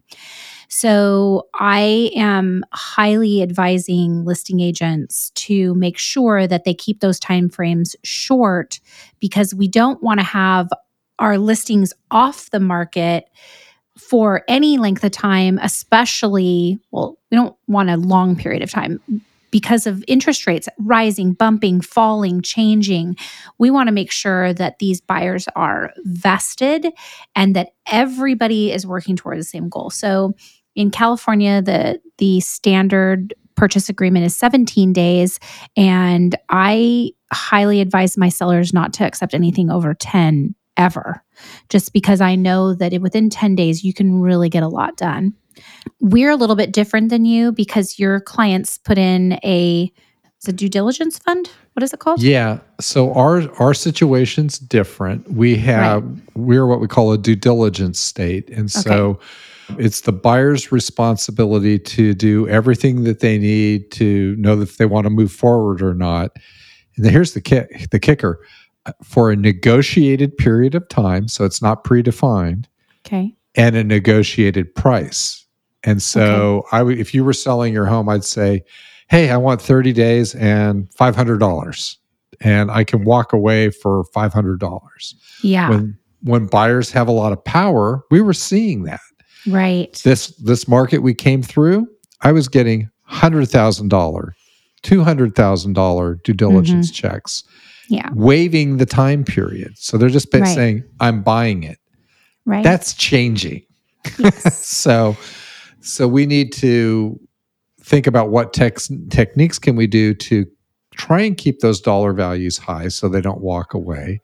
So 0.67 1.47
I 1.55 2.11
am 2.15 2.63
highly 2.73 3.41
advising 3.41 4.25
listing 4.25 4.59
agents 4.59 5.29
to 5.31 5.73
make 5.75 5.97
sure 5.97 6.47
that 6.47 6.65
they 6.65 6.73
keep 6.73 6.99
those 6.99 7.19
time 7.19 7.49
frames 7.49 7.95
short 8.03 8.79
because 9.19 9.53
we 9.55 9.67
don't 9.67 10.01
want 10.03 10.19
to 10.19 10.25
have 10.25 10.67
our 11.19 11.37
listings 11.37 11.93
off 12.11 12.49
the 12.51 12.59
market 12.59 13.29
for 13.97 14.43
any 14.47 14.77
length 14.77 15.03
of 15.03 15.11
time, 15.11 15.59
especially, 15.61 16.79
well, 16.91 17.17
we 17.31 17.35
don't 17.37 17.55
want 17.67 17.89
a 17.89 17.97
long 17.97 18.35
period 18.35 18.61
of 18.61 18.69
time 18.69 18.99
because 19.49 19.87
of 19.87 20.03
interest 20.07 20.45
rates 20.45 20.67
rising, 20.77 21.33
bumping, 21.33 21.81
falling, 21.81 22.41
changing. 22.41 23.15
We 23.57 23.71
want 23.71 23.87
to 23.87 23.93
make 23.93 24.11
sure 24.11 24.53
that 24.53 24.79
these 24.79 25.01
buyers 25.01 25.47
are 25.55 25.93
vested 26.03 26.87
and 27.35 27.55
that 27.55 27.69
everybody 27.87 28.71
is 28.71 28.85
working 28.85 29.15
toward 29.15 29.39
the 29.39 29.43
same 29.43 29.69
goal. 29.69 29.89
So, 29.89 30.33
in 30.77 30.91
California, 30.91 31.61
the 31.61 31.99
the 32.19 32.39
standard 32.39 33.33
purchase 33.55 33.89
agreement 33.89 34.25
is 34.25 34.37
17 34.37 34.93
days. 34.93 35.39
And 35.75 36.35
I 36.49 37.11
highly 37.33 37.81
advise 37.81 38.15
my 38.15 38.29
sellers 38.29 38.71
not 38.71 38.93
to 38.93 39.03
accept 39.03 39.33
anything 39.33 39.71
over 39.71 39.95
10 39.95 40.53
ever, 40.77 41.23
just 41.69 41.91
because 41.91 42.21
I 42.21 42.35
know 42.35 42.75
that 42.75 43.01
within 43.01 43.31
10 43.31 43.55
days, 43.55 43.83
you 43.83 43.93
can 43.93 44.21
really 44.21 44.47
get 44.47 44.61
a 44.61 44.67
lot 44.67 44.95
done. 44.95 45.33
We're 45.99 46.29
a 46.29 46.35
little 46.35 46.55
bit 46.55 46.71
different 46.71 47.09
than 47.09 47.25
you 47.25 47.51
because 47.51 47.97
your 47.97 48.19
clients 48.19 48.77
put 48.77 48.99
in 48.99 49.39
a 49.43 49.91
it's 50.37 50.47
a 50.47 50.53
due 50.53 50.69
diligence 50.69 51.17
fund. 51.17 51.49
What 51.73 51.81
is 51.81 51.93
it 51.93 51.99
called? 51.99 52.21
Yeah. 52.21 52.59
So 52.79 53.11
our 53.13 53.51
our 53.59 53.73
situation's 53.73 54.59
different. 54.59 55.31
We 55.31 55.55
have 55.55 56.03
right. 56.03 56.21
we're 56.35 56.67
what 56.67 56.79
we 56.79 56.87
call 56.87 57.11
a 57.11 57.17
due 57.17 57.35
diligence 57.35 57.99
state, 57.99 58.47
and 58.51 58.69
so 58.69 58.91
okay. 58.91 59.25
It's 59.77 60.01
the 60.01 60.13
buyer's 60.13 60.71
responsibility 60.71 61.77
to 61.79 62.13
do 62.13 62.47
everything 62.47 63.03
that 63.03 63.19
they 63.19 63.37
need 63.37 63.91
to 63.91 64.35
know 64.37 64.59
if 64.61 64.77
they 64.77 64.85
want 64.85 65.05
to 65.05 65.09
move 65.09 65.31
forward 65.31 65.81
or 65.81 65.93
not. 65.93 66.31
And 66.95 67.05
here's 67.05 67.33
the 67.33 67.41
kick, 67.41 67.89
the 67.91 67.99
kicker 67.99 68.39
for 69.03 69.31
a 69.31 69.35
negotiated 69.35 70.37
period 70.37 70.75
of 70.75 70.87
time, 70.87 71.27
so 71.27 71.45
it's 71.45 71.61
not 71.61 71.83
predefined. 71.83 72.65
Okay. 73.05 73.35
And 73.55 73.75
a 73.75 73.83
negotiated 73.83 74.73
price. 74.75 75.45
And 75.83 76.01
so 76.01 76.59
okay. 76.59 76.67
I 76.77 76.83
would 76.83 76.99
if 76.99 77.13
you 77.13 77.23
were 77.23 77.33
selling 77.33 77.73
your 77.73 77.85
home, 77.85 78.09
I'd 78.09 78.23
say, 78.23 78.63
"Hey, 79.09 79.29
I 79.29 79.37
want 79.37 79.61
30 79.61 79.93
days 79.93 80.35
and 80.35 80.89
$500." 80.91 81.97
And 82.41 82.69
I 82.69 82.83
can 82.83 83.03
walk 83.03 83.33
away 83.33 83.71
for 83.71 84.03
$500. 84.13 85.15
Yeah. 85.41 85.69
When 85.69 85.97
when 86.21 86.47
buyers 86.47 86.91
have 86.91 87.07
a 87.07 87.11
lot 87.11 87.31
of 87.31 87.43
power, 87.43 88.03
we 88.11 88.21
were 88.21 88.33
seeing 88.33 88.83
that. 88.83 88.99
Right. 89.47 89.99
This 90.03 90.27
this 90.37 90.67
market 90.67 90.99
we 90.99 91.13
came 91.13 91.41
through, 91.41 91.87
I 92.21 92.31
was 92.31 92.47
getting 92.47 92.89
hundred 93.03 93.47
thousand 93.49 93.89
dollar, 93.89 94.35
two 94.81 95.03
hundred 95.03 95.35
thousand 95.35 95.73
dollar 95.73 96.15
due 96.23 96.33
diligence 96.33 96.91
mm-hmm. 96.91 97.07
checks. 97.07 97.43
Yeah. 97.89 98.09
Waiving 98.13 98.77
the 98.77 98.85
time 98.85 99.23
period. 99.23 99.77
So 99.77 99.97
they're 99.97 100.09
just 100.09 100.33
right. 100.33 100.45
saying, 100.45 100.83
I'm 100.99 101.23
buying 101.23 101.63
it. 101.63 101.77
Right. 102.45 102.63
That's 102.63 102.93
changing. 102.93 103.63
Yes. 104.17 104.65
so 104.65 105.15
so 105.81 106.07
we 106.07 106.25
need 106.25 106.51
to 106.53 107.19
think 107.81 108.07
about 108.07 108.29
what 108.29 108.53
tex- 108.53 108.91
techniques 109.09 109.57
can 109.57 109.77
we 109.77 109.87
do 109.87 110.13
to 110.13 110.45
try 110.95 111.21
and 111.21 111.37
keep 111.37 111.59
those 111.59 111.79
dollar 111.79 112.11
values 112.11 112.57
high 112.57 112.89
so 112.89 113.07
they 113.07 113.21
don't 113.21 113.39
walk 113.39 113.73
away 113.73 114.19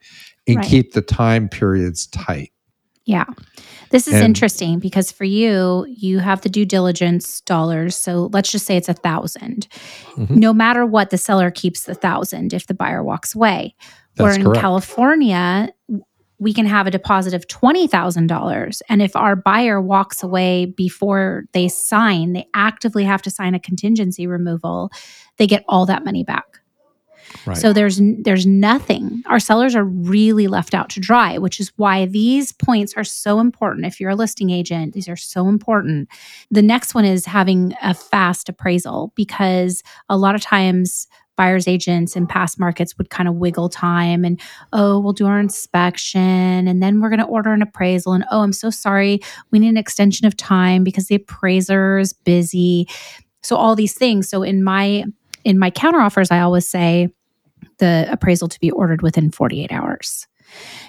and 0.46 0.56
right. 0.56 0.66
keep 0.66 0.92
the 0.92 1.00
time 1.00 1.48
periods 1.48 2.06
tight. 2.08 2.52
Yeah. 3.06 3.26
This 3.90 4.08
is 4.08 4.14
and, 4.14 4.24
interesting 4.24 4.78
because 4.78 5.12
for 5.12 5.24
you, 5.24 5.86
you 5.88 6.20
have 6.20 6.40
the 6.40 6.48
due 6.48 6.64
diligence 6.64 7.42
dollars. 7.42 7.96
So 7.96 8.30
let's 8.32 8.50
just 8.50 8.66
say 8.66 8.76
it's 8.76 8.88
a 8.88 8.92
1000 8.92 9.68
mm-hmm. 10.16 10.34
No 10.34 10.54
matter 10.54 10.86
what, 10.86 11.10
the 11.10 11.18
seller 11.18 11.50
keeps 11.50 11.82
the 11.82 11.94
thousand 11.94 12.54
if 12.54 12.66
the 12.66 12.74
buyer 12.74 13.04
walks 13.04 13.34
away. 13.34 13.74
That's 14.16 14.24
Where 14.24 14.34
in 14.34 14.44
correct. 14.44 14.60
California, 14.60 15.68
we 16.38 16.54
can 16.54 16.66
have 16.66 16.86
a 16.86 16.90
deposit 16.90 17.34
of 17.34 17.46
$20,000. 17.46 18.82
And 18.88 19.02
if 19.02 19.16
our 19.16 19.36
buyer 19.36 19.80
walks 19.80 20.22
away 20.22 20.66
before 20.66 21.44
they 21.52 21.68
sign, 21.68 22.32
they 22.32 22.46
actively 22.54 23.04
have 23.04 23.22
to 23.22 23.30
sign 23.30 23.54
a 23.54 23.60
contingency 23.60 24.26
removal, 24.26 24.90
they 25.36 25.46
get 25.46 25.64
all 25.68 25.86
that 25.86 26.04
money 26.04 26.24
back. 26.24 26.60
Right. 27.46 27.56
So 27.56 27.72
there's 27.72 28.00
there's 28.00 28.46
nothing. 28.46 29.22
Our 29.26 29.40
sellers 29.40 29.74
are 29.74 29.84
really 29.84 30.46
left 30.46 30.74
out 30.74 30.88
to 30.90 31.00
dry, 31.00 31.38
which 31.38 31.60
is 31.60 31.72
why 31.76 32.06
these 32.06 32.52
points 32.52 32.94
are 32.96 33.04
so 33.04 33.40
important. 33.40 33.86
If 33.86 34.00
you're 34.00 34.10
a 34.10 34.16
listing 34.16 34.50
agent, 34.50 34.94
these 34.94 35.08
are 35.08 35.16
so 35.16 35.48
important. 35.48 36.08
The 36.50 36.62
next 36.62 36.94
one 36.94 37.04
is 37.04 37.26
having 37.26 37.74
a 37.82 37.94
fast 37.94 38.48
appraisal 38.48 39.12
because 39.14 39.82
a 40.08 40.16
lot 40.16 40.34
of 40.34 40.40
times 40.40 41.06
buyers 41.36 41.66
agents 41.66 42.16
in 42.16 42.26
past 42.26 42.58
markets 42.58 42.96
would 42.96 43.10
kind 43.10 43.28
of 43.28 43.34
wiggle 43.34 43.68
time 43.68 44.24
and 44.24 44.40
oh 44.72 44.98
we'll 45.00 45.12
do 45.12 45.26
our 45.26 45.40
inspection 45.40 46.68
and 46.68 46.82
then 46.82 47.00
we're 47.00 47.08
going 47.08 47.18
to 47.18 47.26
order 47.26 47.52
an 47.52 47.62
appraisal 47.62 48.12
and 48.12 48.24
oh 48.30 48.40
i'm 48.40 48.52
so 48.52 48.70
sorry 48.70 49.20
we 49.50 49.58
need 49.58 49.68
an 49.68 49.76
extension 49.76 50.26
of 50.26 50.36
time 50.36 50.84
because 50.84 51.06
the 51.06 51.16
appraiser 51.16 51.98
is 51.98 52.12
busy 52.12 52.88
so 53.42 53.56
all 53.56 53.74
these 53.74 53.94
things 53.94 54.28
so 54.28 54.42
in 54.42 54.62
my 54.62 55.04
in 55.44 55.58
my 55.58 55.70
counteroffers 55.70 56.32
i 56.32 56.40
always 56.40 56.68
say 56.68 57.08
the 57.78 58.06
appraisal 58.10 58.48
to 58.48 58.60
be 58.60 58.70
ordered 58.70 59.02
within 59.02 59.30
48 59.30 59.72
hours. 59.72 60.26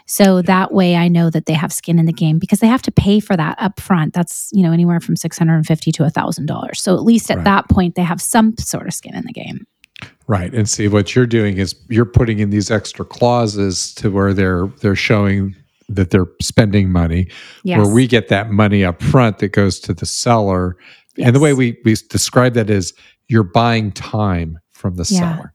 So 0.05 0.41
that 0.43 0.73
way 0.73 0.95
I 0.95 1.07
know 1.07 1.29
that 1.29 1.47
they 1.47 1.53
have 1.53 1.73
skin 1.73 1.97
in 1.97 2.05
the 2.05 2.13
game 2.13 2.37
because 2.37 2.59
they 2.59 2.67
have 2.67 2.83
to 2.83 2.91
pay 2.91 3.19
for 3.19 3.35
that 3.35 3.57
up 3.59 3.79
front. 3.79 4.13
That's, 4.13 4.49
you 4.53 4.61
know, 4.61 4.71
anywhere 4.71 4.99
from 4.99 5.15
650 5.15 5.91
to 5.93 6.03
$1000. 6.03 6.75
So 6.75 6.95
at 6.95 7.03
least 7.03 7.31
at 7.31 7.37
right. 7.37 7.43
that 7.45 7.69
point 7.69 7.95
they 7.95 8.03
have 8.03 8.21
some 8.21 8.55
sort 8.57 8.87
of 8.87 8.93
skin 8.93 9.15
in 9.15 9.25
the 9.25 9.33
game. 9.33 9.65
Right. 10.27 10.53
And 10.53 10.69
see 10.69 10.87
what 10.87 11.15
you're 11.15 11.25
doing 11.25 11.57
is 11.57 11.75
you're 11.89 12.05
putting 12.05 12.39
in 12.39 12.49
these 12.49 12.69
extra 12.69 13.05
clauses 13.05 13.93
to 13.95 14.11
where 14.11 14.33
they're 14.33 14.67
they're 14.81 14.95
showing 14.95 15.55
that 15.87 16.09
they're 16.09 16.27
spending 16.41 16.91
money 16.91 17.29
yes. 17.63 17.77
where 17.77 17.93
we 17.93 18.07
get 18.07 18.27
that 18.29 18.49
money 18.49 18.83
up 18.83 19.01
front 19.01 19.37
that 19.39 19.49
goes 19.49 19.79
to 19.79 19.93
the 19.93 20.05
seller. 20.05 20.77
Yes. 21.17 21.27
And 21.27 21.35
the 21.35 21.39
way 21.39 21.53
we 21.53 21.77
we 21.85 21.95
describe 22.09 22.53
that 22.53 22.69
is 22.69 22.93
you're 23.27 23.43
buying 23.43 23.91
time 23.91 24.59
from 24.71 24.95
the 24.95 25.07
yeah. 25.09 25.19
seller. 25.19 25.53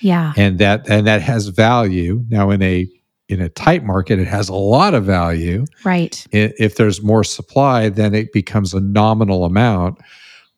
Yeah. 0.00 0.32
And 0.36 0.58
that 0.58 0.88
and 0.88 1.06
that 1.06 1.22
has 1.22 1.48
value. 1.48 2.24
Now 2.28 2.50
in 2.50 2.62
a 2.62 2.88
in 3.28 3.40
a 3.40 3.48
tight 3.48 3.84
market, 3.84 4.18
it 4.18 4.26
has 4.26 4.48
a 4.48 4.54
lot 4.54 4.92
of 4.92 5.04
value. 5.04 5.64
Right. 5.84 6.26
If 6.32 6.76
there's 6.76 7.00
more 7.00 7.22
supply, 7.22 7.88
then 7.88 8.12
it 8.12 8.32
becomes 8.32 8.74
a 8.74 8.80
nominal 8.80 9.44
amount, 9.44 9.98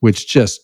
which 0.00 0.26
just 0.26 0.60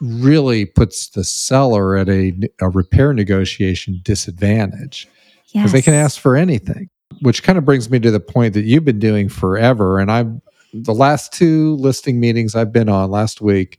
really 0.00 0.66
puts 0.66 1.10
the 1.10 1.22
seller 1.22 1.96
at 1.96 2.08
a, 2.08 2.32
a 2.60 2.68
repair 2.70 3.12
negotiation 3.12 4.00
disadvantage 4.02 5.08
because 5.52 5.66
yes. 5.66 5.72
they 5.72 5.82
can 5.82 5.94
ask 5.94 6.20
for 6.20 6.34
anything. 6.36 6.90
Which 7.20 7.44
kind 7.44 7.56
of 7.56 7.64
brings 7.64 7.88
me 7.88 8.00
to 8.00 8.10
the 8.10 8.18
point 8.18 8.54
that 8.54 8.64
you've 8.64 8.84
been 8.84 8.98
doing 8.98 9.28
forever. 9.28 10.00
And 10.00 10.10
I'm 10.10 10.42
the 10.74 10.94
last 10.94 11.32
two 11.32 11.76
listing 11.76 12.18
meetings 12.18 12.54
I've 12.54 12.72
been 12.72 12.88
on 12.88 13.10
last 13.10 13.40
week, 13.40 13.78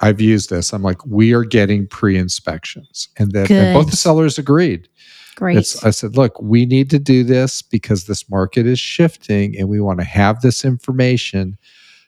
I've 0.00 0.20
used 0.20 0.50
this. 0.50 0.72
I'm 0.72 0.82
like, 0.82 1.04
we 1.04 1.32
are 1.34 1.44
getting 1.44 1.86
pre 1.86 2.16
inspections. 2.16 3.08
And 3.18 3.32
that 3.32 3.50
and 3.50 3.74
both 3.74 3.90
the 3.90 3.96
sellers 3.96 4.38
agreed. 4.38 4.88
Great. 5.34 5.58
It's, 5.58 5.84
I 5.84 5.90
said, 5.90 6.16
look, 6.16 6.40
we 6.40 6.64
need 6.64 6.88
to 6.90 6.98
do 6.98 7.24
this 7.24 7.60
because 7.60 8.04
this 8.04 8.30
market 8.30 8.66
is 8.66 8.78
shifting 8.78 9.56
and 9.58 9.68
we 9.68 9.80
want 9.80 9.98
to 9.98 10.04
have 10.04 10.40
this 10.40 10.64
information 10.64 11.58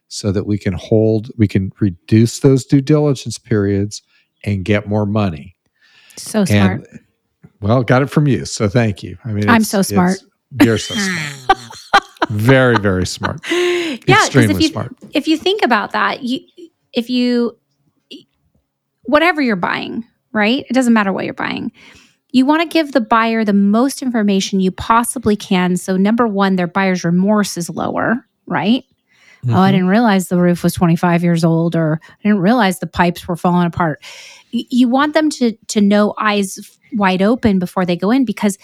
so 0.09 0.33
that 0.33 0.47
we 0.47 0.57
can 0.57 0.73
hold, 0.73 1.31
we 1.37 1.47
can 1.47 1.71
reduce 1.81 2.41
those 2.41 2.65
due 2.65 2.81
diligence 2.81 3.37
periods 3.37 4.03
and 4.45 4.65
get 4.65 4.89
more 4.89 5.05
money. 5.05 5.57
So 6.17 6.47
smart. 6.47 6.87
And, 6.91 7.01
well, 7.61 7.83
got 7.83 8.01
it 8.03 8.07
from 8.07 8.27
you. 8.27 8.45
So 8.45 8.69
thank 8.69 9.03
you. 9.03 9.19
I 9.25 9.33
mean, 9.33 9.49
I'm 9.49 9.65
so 9.65 9.83
smart. 9.83 10.19
You're 10.63 10.79
so 10.79 10.95
smart. 10.95 11.61
very, 12.29 12.79
very 12.79 13.07
smart. 13.07 13.41
Yeah, 14.07 14.25
Extremely 14.25 14.55
if 14.55 14.61
you, 14.61 14.69
smart. 14.69 14.95
If 15.13 15.29
you 15.29 15.37
think 15.37 15.63
about 15.65 15.93
that, 15.93 16.23
you, 16.23 16.41
if 16.93 17.11
you 17.11 17.59
whatever 19.03 19.41
you're 19.41 19.57
buying, 19.57 20.05
right? 20.33 20.65
It 20.69 20.75
doesn't 20.75 20.93
matter 20.93 21.13
what 21.13 21.25
you're 21.25 21.35
buying. 21.35 21.73
You 22.31 22.45
want 22.45 22.63
to 22.63 22.69
give 22.69 22.93
the 22.93 23.01
buyer 23.01 23.45
the 23.45 23.55
most 23.55 24.03
information 24.03 24.61
you 24.61 24.71
possibly 24.71 25.35
can. 25.35 25.77
So, 25.79 25.97
number 25.97 26.29
one, 26.29 26.57
their 26.57 26.67
buyer's 26.67 27.05
remorse 27.05 27.57
is 27.57 27.71
lower, 27.71 28.25
right? 28.47 28.85
Mm-hmm. 29.45 29.55
Oh, 29.55 29.61
I 29.61 29.69
mm-hmm. 29.69 29.73
didn't 29.73 29.89
realize 29.89 30.29
the 30.29 30.37
roof 30.37 30.63
was 30.63 30.75
25 30.75 31.23
years 31.23 31.45
old, 31.45 31.75
or 31.75 32.01
I 32.03 32.23
didn't 32.23 32.41
realize 32.41 32.79
the 32.79 32.87
pipes 32.87 33.27
were 33.27 33.37
falling 33.37 33.67
apart. 33.67 34.03
You 34.51 34.89
want 34.89 35.15
them 35.15 35.31
to 35.31 35.53
to 35.69 35.81
know 35.81 36.15
eyes 36.19 36.59
wide 36.93 37.23
open 37.23 37.59
before 37.59 37.87
they 37.87 37.97
go 37.97 38.11
in 38.11 38.25
because 38.25 38.59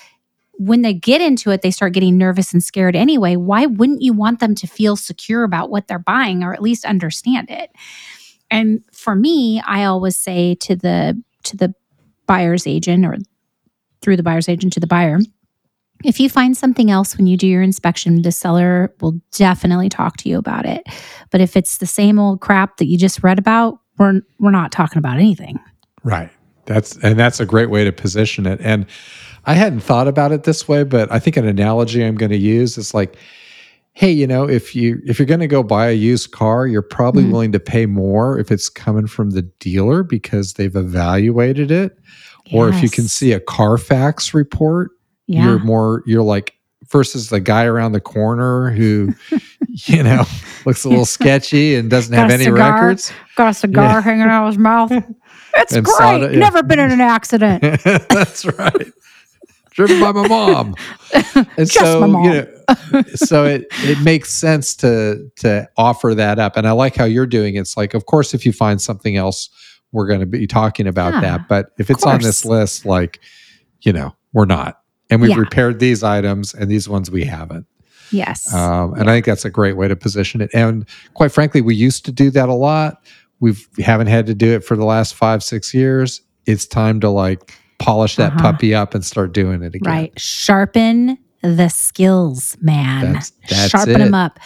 when 0.58 0.82
they 0.82 0.94
get 0.94 1.20
into 1.20 1.50
it, 1.50 1.62
they 1.62 1.70
start 1.70 1.94
getting 1.94 2.16
nervous 2.16 2.52
and 2.52 2.62
scared 2.62 2.96
anyway. 2.96 3.36
Why 3.36 3.66
wouldn't 3.66 4.02
you 4.02 4.12
want 4.12 4.40
them 4.40 4.54
to 4.56 4.66
feel 4.66 4.96
secure 4.96 5.42
about 5.42 5.70
what 5.70 5.88
they're 5.88 5.98
buying 5.98 6.42
or 6.42 6.54
at 6.54 6.62
least 6.62 6.84
understand 6.84 7.50
it? 7.50 7.70
And 8.50 8.84
for 8.92 9.14
me, 9.14 9.62
I 9.66 9.84
always 9.84 10.16
say 10.16 10.54
to 10.56 10.76
the 10.76 11.20
to 11.44 11.56
the 11.56 11.74
buyer's 12.26 12.66
agent 12.66 13.04
or 13.04 13.16
through 14.00 14.16
the 14.16 14.22
buyer's 14.22 14.48
agent 14.48 14.72
to 14.74 14.80
the 14.80 14.86
buyer, 14.86 15.18
if 16.04 16.20
you 16.20 16.28
find 16.28 16.56
something 16.56 16.90
else 16.90 17.16
when 17.16 17.26
you 17.26 17.36
do 17.36 17.46
your 17.46 17.62
inspection, 17.62 18.22
the 18.22 18.32
seller 18.32 18.94
will 19.00 19.18
definitely 19.32 19.88
talk 19.88 20.16
to 20.18 20.28
you 20.28 20.38
about 20.38 20.66
it. 20.66 20.82
But 21.30 21.40
if 21.40 21.56
it's 21.56 21.78
the 21.78 21.86
same 21.86 22.18
old 22.18 22.40
crap 22.40 22.76
that 22.76 22.86
you 22.86 22.98
just 22.98 23.22
read 23.22 23.38
about, 23.38 23.78
we're 23.98 24.20
we're 24.38 24.50
not 24.50 24.72
talking 24.72 24.98
about 24.98 25.16
anything. 25.16 25.58
Right. 26.02 26.30
That's 26.66 26.96
and 26.98 27.18
that's 27.18 27.40
a 27.40 27.46
great 27.46 27.70
way 27.70 27.84
to 27.84 27.92
position 27.92 28.46
it. 28.46 28.60
And 28.62 28.86
I 29.46 29.54
hadn't 29.54 29.80
thought 29.80 30.08
about 30.08 30.32
it 30.32 30.44
this 30.44 30.66
way, 30.66 30.84
but 30.84 31.10
I 31.12 31.18
think 31.18 31.36
an 31.36 31.46
analogy 31.46 32.04
I'm 32.04 32.16
going 32.16 32.32
to 32.32 32.38
use 32.38 32.78
is 32.78 32.94
like 32.94 33.16
hey, 33.94 34.10
you 34.10 34.26
know, 34.26 34.48
if 34.48 34.74
you 34.74 35.00
if 35.06 35.18
you're 35.18 35.26
going 35.26 35.40
to 35.40 35.46
go 35.46 35.62
buy 35.62 35.88
a 35.88 35.94
used 35.94 36.32
car, 36.32 36.66
you're 36.66 36.82
probably 36.82 37.22
mm-hmm. 37.22 37.32
willing 37.32 37.52
to 37.52 37.60
pay 37.60 37.86
more 37.86 38.38
if 38.38 38.50
it's 38.52 38.68
coming 38.68 39.06
from 39.06 39.30
the 39.30 39.42
dealer 39.42 40.02
because 40.02 40.54
they've 40.54 40.76
evaluated 40.76 41.70
it. 41.70 41.96
Yes. 42.46 42.54
Or 42.54 42.68
if 42.68 42.82
you 42.82 42.90
can 42.90 43.04
see 43.04 43.32
a 43.32 43.40
Carfax 43.40 44.34
report, 44.34 44.90
yeah. 45.26 45.44
you're 45.44 45.58
more 45.60 46.02
you're 46.06 46.22
like 46.22 46.54
versus 46.90 47.30
the 47.30 47.40
guy 47.40 47.64
around 47.64 47.92
the 47.92 48.00
corner 48.00 48.70
who, 48.70 49.14
you 49.68 50.02
know, 50.02 50.24
looks 50.66 50.84
a 50.84 50.88
little 50.88 51.06
sketchy 51.06 51.74
and 51.74 51.88
doesn't 51.88 52.12
have 52.12 52.30
any 52.30 52.44
cigar. 52.44 52.74
records. 52.74 53.12
Got 53.36 53.50
a 53.50 53.54
cigar 53.54 53.84
Yeah. 53.84 54.00
hanging 54.02 54.22
out 54.22 54.46
of 54.46 54.52
his 54.52 54.58
mouth. 54.58 54.92
It's 55.56 55.72
And 55.72 55.86
great. 55.86 56.32
yeah. 56.32 56.38
Never 56.40 56.64
been 56.64 56.80
in 56.80 56.90
an 56.90 57.00
accident. 57.00 57.62
That's 57.84 58.44
right. 58.44 58.92
Driven 59.74 60.00
by 60.00 60.12
my 60.12 60.28
mom. 60.28 60.74
And 61.56 61.68
so, 61.68 62.00
my 62.00 62.06
mom. 62.06 62.24
you 62.24 62.30
know, 62.32 63.02
so 63.14 63.44
it 63.44 63.66
it 63.84 64.00
makes 64.00 64.30
sense 64.34 64.74
to 64.76 65.30
to 65.36 65.68
offer 65.76 66.14
that 66.14 66.38
up. 66.38 66.56
And 66.56 66.66
I 66.66 66.72
like 66.72 66.96
how 66.96 67.04
you're 67.04 67.26
doing 67.26 67.54
it. 67.56 67.60
It's 67.60 67.76
like, 67.76 67.94
of 67.94 68.06
course, 68.06 68.34
if 68.34 68.44
you 68.46 68.52
find 68.52 68.80
something 68.80 69.16
else, 69.16 69.48
we're 69.92 70.06
going 70.06 70.20
to 70.20 70.26
be 70.26 70.46
talking 70.46 70.86
about 70.88 71.14
Yeah, 71.14 71.20
that. 71.22 71.48
But 71.48 71.70
if 71.78 71.90
it's 71.90 72.04
on 72.04 72.20
this 72.20 72.44
list, 72.44 72.84
like, 72.84 73.20
you 73.82 73.92
know, 73.92 74.14
we're 74.32 74.44
not. 74.46 74.80
And 75.10 75.20
we've 75.20 75.30
Yeah. 75.30 75.36
repaired 75.38 75.78
these 75.80 76.02
items 76.02 76.52
and 76.54 76.68
these 76.70 76.88
ones 76.88 77.10
we 77.10 77.24
haven't. 77.24 77.66
Yes. 78.10 78.52
Um, 78.52 78.94
and 78.94 79.08
I 79.10 79.14
think 79.14 79.26
that's 79.26 79.44
a 79.44 79.50
great 79.50 79.76
way 79.76 79.86
to 79.88 79.96
position 79.96 80.40
it. 80.40 80.50
And 80.54 80.86
quite 81.14 81.30
frankly, 81.32 81.60
we 81.60 81.74
used 81.74 82.04
to 82.06 82.12
do 82.12 82.30
that 82.30 82.48
a 82.48 82.54
lot. 82.54 83.04
We've, 83.40 83.68
we 83.76 83.82
haven't 83.84 84.06
had 84.08 84.26
to 84.26 84.34
do 84.34 84.52
it 84.54 84.64
for 84.64 84.76
the 84.76 84.84
last 84.84 85.14
five, 85.14 85.42
six 85.42 85.72
years. 85.74 86.22
It's 86.46 86.66
time 86.66 87.00
to 87.00 87.08
like 87.10 87.54
polish 87.78 88.16
that 88.16 88.32
Uh-huh. 88.32 88.52
puppy 88.52 88.74
up 88.74 88.94
and 88.94 89.04
start 89.04 89.32
doing 89.32 89.62
it 89.62 89.74
again. 89.74 89.92
Right. 89.92 90.20
Sharpen 90.20 91.18
the 91.42 91.68
skills, 91.68 92.56
man. 92.62 93.02
That's- 93.02 93.32
that's 93.50 93.70
Sharpen 93.70 93.96
it. 93.96 93.98
them 93.98 94.14
up. 94.14 94.38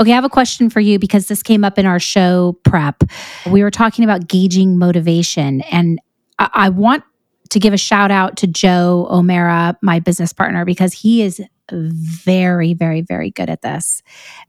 Okay, 0.00 0.12
I 0.12 0.14
have 0.14 0.24
a 0.24 0.28
question 0.28 0.70
for 0.70 0.78
you 0.80 0.98
because 1.00 1.26
this 1.26 1.42
came 1.42 1.64
up 1.64 1.78
in 1.78 1.86
our 1.86 1.98
show 1.98 2.56
prep. 2.64 3.02
We 3.50 3.62
were 3.64 3.72
talking 3.72 4.04
about 4.04 4.28
gauging 4.28 4.78
motivation, 4.78 5.62
and 5.62 5.98
I, 6.38 6.50
I 6.54 6.68
want 6.68 7.02
to 7.50 7.58
give 7.58 7.72
a 7.72 7.76
shout 7.76 8.10
out 8.12 8.36
to 8.38 8.46
Joe 8.46 9.06
O'Mara, 9.10 9.76
my 9.82 9.98
business 9.98 10.32
partner, 10.32 10.64
because 10.64 10.92
he 10.92 11.22
is 11.22 11.42
very, 11.72 12.74
very, 12.74 13.00
very 13.00 13.30
good 13.30 13.48
at 13.50 13.62
this. 13.62 14.02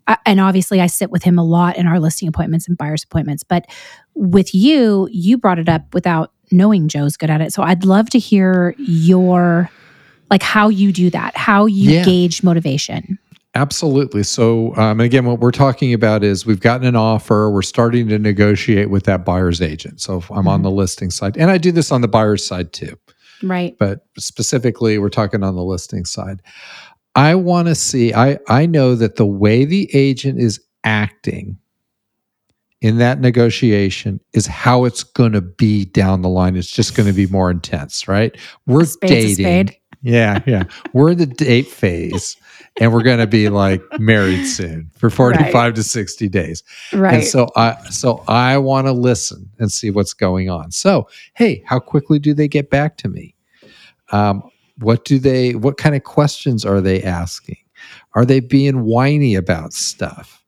Uh, 0.05 0.15
and 0.25 0.39
obviously, 0.39 0.81
I 0.81 0.87
sit 0.87 1.09
with 1.09 1.23
him 1.23 1.39
a 1.39 1.43
lot 1.43 1.77
in 1.77 1.87
our 1.87 1.99
listing 1.99 2.27
appointments 2.27 2.67
and 2.67 2.77
buyers 2.77 3.03
appointments. 3.03 3.43
But 3.43 3.65
with 4.13 4.53
you, 4.53 5.07
you 5.11 5.37
brought 5.37 5.57
it 5.59 5.69
up 5.69 5.93
without 5.93 6.33
knowing 6.51 6.87
Joe's 6.87 7.17
good 7.17 7.29
at 7.29 7.41
it. 7.41 7.53
So 7.53 7.63
I'd 7.63 7.85
love 7.85 8.09
to 8.11 8.19
hear 8.19 8.75
your 8.77 9.69
like 10.31 10.41
how 10.43 10.69
you 10.69 10.91
do 10.91 11.09
that, 11.11 11.37
how 11.37 11.65
you 11.67 11.91
Yeah. 11.91 12.03
gauge 12.05 12.41
motivation. 12.43 13.19
Absolutely. 13.53 14.23
So, 14.23 14.75
um, 14.75 14.99
again, 14.99 15.23
what 15.25 15.39
we're 15.39 15.51
talking 15.51 15.93
about 15.93 16.23
is 16.25 16.45
we've 16.45 16.59
gotten 16.59 16.85
an 16.85 16.95
offer. 16.97 17.49
We're 17.49 17.61
starting 17.61 18.09
to 18.09 18.19
negotiate 18.19 18.89
with 18.89 19.03
that 19.05 19.23
buyer's 19.23 19.61
agent. 19.61 20.01
So, 20.01 20.17
if 20.17 20.29
I'm 20.31 20.47
on 20.47 20.61
the 20.61 20.71
listing 20.71 21.09
side, 21.09 21.37
and 21.37 21.49
I 21.49 21.57
do 21.57 21.71
this 21.71 21.89
on 21.91 22.01
the 22.01 22.07
buyer's 22.09 22.45
side 22.45 22.73
too. 22.73 22.97
Right. 23.43 23.77
but 23.77 24.05
specifically 24.17 24.97
we're 24.97 25.09
talking 25.09 25.43
on 25.43 25.55
the 25.55 25.63
listing 25.63 26.05
side 26.05 26.41
i 27.15 27.35
want 27.35 27.67
to 27.67 27.75
see 27.75 28.13
i 28.13 28.39
i 28.47 28.65
know 28.65 28.95
that 28.95 29.17
the 29.17 29.25
way 29.25 29.65
the 29.65 29.89
agent 29.93 30.39
is 30.39 30.59
acting 30.85 31.57
in 32.85 32.97
that 32.99 33.19
negotiation 33.19 34.19
is 34.33 34.45
how 34.45 34.85
it's 34.85 35.03
going 35.03 35.31
to 35.31 35.41
be 35.41 35.85
down 35.85 36.21
the 36.21 36.29
line 36.29 36.55
it's 36.55 36.71
just 36.71 36.95
going 36.95 37.07
to 37.07 37.13
be 37.13 37.25
more 37.27 37.49
intense 37.49 38.07
right 38.07 38.37
we're 38.67 38.81
dating 39.37 39.75
yeah 40.03 40.41
yeah 40.45 40.63
we're 40.93 41.11
in 41.11 41.17
the 41.17 41.25
date 41.25 41.67
phase 41.67 42.37
and 42.79 42.93
we're 42.93 43.01
going 43.01 43.17
to 43.19 43.25
be 43.27 43.49
like 43.49 43.81
married 43.99 44.45
soon 44.45 44.91
for 44.97 45.09
45 45.09 45.73
to 45.75 45.83
60 45.83 46.29
days 46.29 46.61
Right. 46.93 47.15
and 47.15 47.23
so 47.23 47.47
I 47.55 47.75
so 47.89 48.23
I 48.27 48.57
want 48.57 48.85
to 48.87 48.91
listen 48.91 49.49
and 49.59 49.71
see 49.71 49.89
what's 49.89 50.13
going 50.13 50.49
on. 50.49 50.71
So, 50.71 51.07
hey, 51.35 51.63
how 51.65 51.79
quickly 51.79 52.19
do 52.19 52.33
they 52.33 52.47
get 52.49 52.69
back 52.69 52.97
to 52.97 53.07
me? 53.07 53.33
Um, 54.11 54.43
what 54.79 55.05
do 55.05 55.17
they 55.19 55.55
what 55.55 55.77
kind 55.77 55.95
of 55.95 56.03
questions 56.03 56.65
are 56.65 56.81
they 56.81 57.01
asking? 57.01 57.57
Are 58.13 58.25
they 58.25 58.41
being 58.41 58.83
whiny 58.83 59.33
about 59.35 59.73
stuff? 59.73 60.43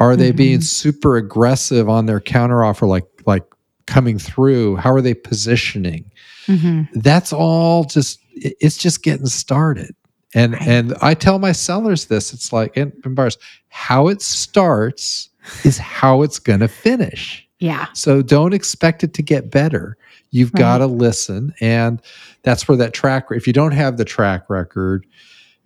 Are 0.00 0.16
they 0.16 0.32
being 0.32 0.58
Mhm. 0.60 0.64
super 0.64 1.16
aggressive 1.16 1.88
on 1.88 2.06
their 2.06 2.20
counteroffer 2.20 2.88
like 2.88 3.04
like 3.26 3.44
coming 3.86 4.18
through? 4.18 4.76
How 4.76 4.92
are 4.92 5.00
they 5.02 5.14
positioning? 5.14 6.04
Mhm. 6.48 6.88
That's 6.94 7.32
all 7.32 7.84
just 7.84 8.18
it's 8.34 8.76
just 8.78 9.02
getting 9.02 9.26
started. 9.26 9.94
And 10.34 10.54
Right. 10.54 10.62
and 10.68 10.94
I 11.02 11.14
tell 11.14 11.38
my 11.38 11.52
sellers 11.52 12.06
this, 12.06 12.32
it's 12.32 12.52
like 12.52 12.76
and, 12.76 12.92
and 13.04 13.14
buyers, 13.14 13.36
how 13.68 14.08
it 14.08 14.22
starts 14.22 15.28
is 15.64 15.78
how 15.78 16.22
it's 16.22 16.38
going 16.38 16.60
to 16.60 16.68
finish. 16.68 17.46
Yeah. 17.60 17.86
So 17.94 18.22
don't 18.22 18.54
expect 18.54 19.04
it 19.04 19.12
to 19.14 19.22
get 19.22 19.50
better. 19.50 19.96
You've 20.30 20.52
Right. 20.54 20.60
got 20.60 20.78
to 20.78 20.86
listen, 20.86 21.52
and 21.60 22.00
that's 22.42 22.66
where 22.68 22.76
that 22.78 22.94
track. 22.94 23.26
If 23.32 23.46
you 23.46 23.52
don't 23.52 23.72
have 23.72 23.96
the 23.98 24.04
track 24.04 24.48
record, 24.48 25.04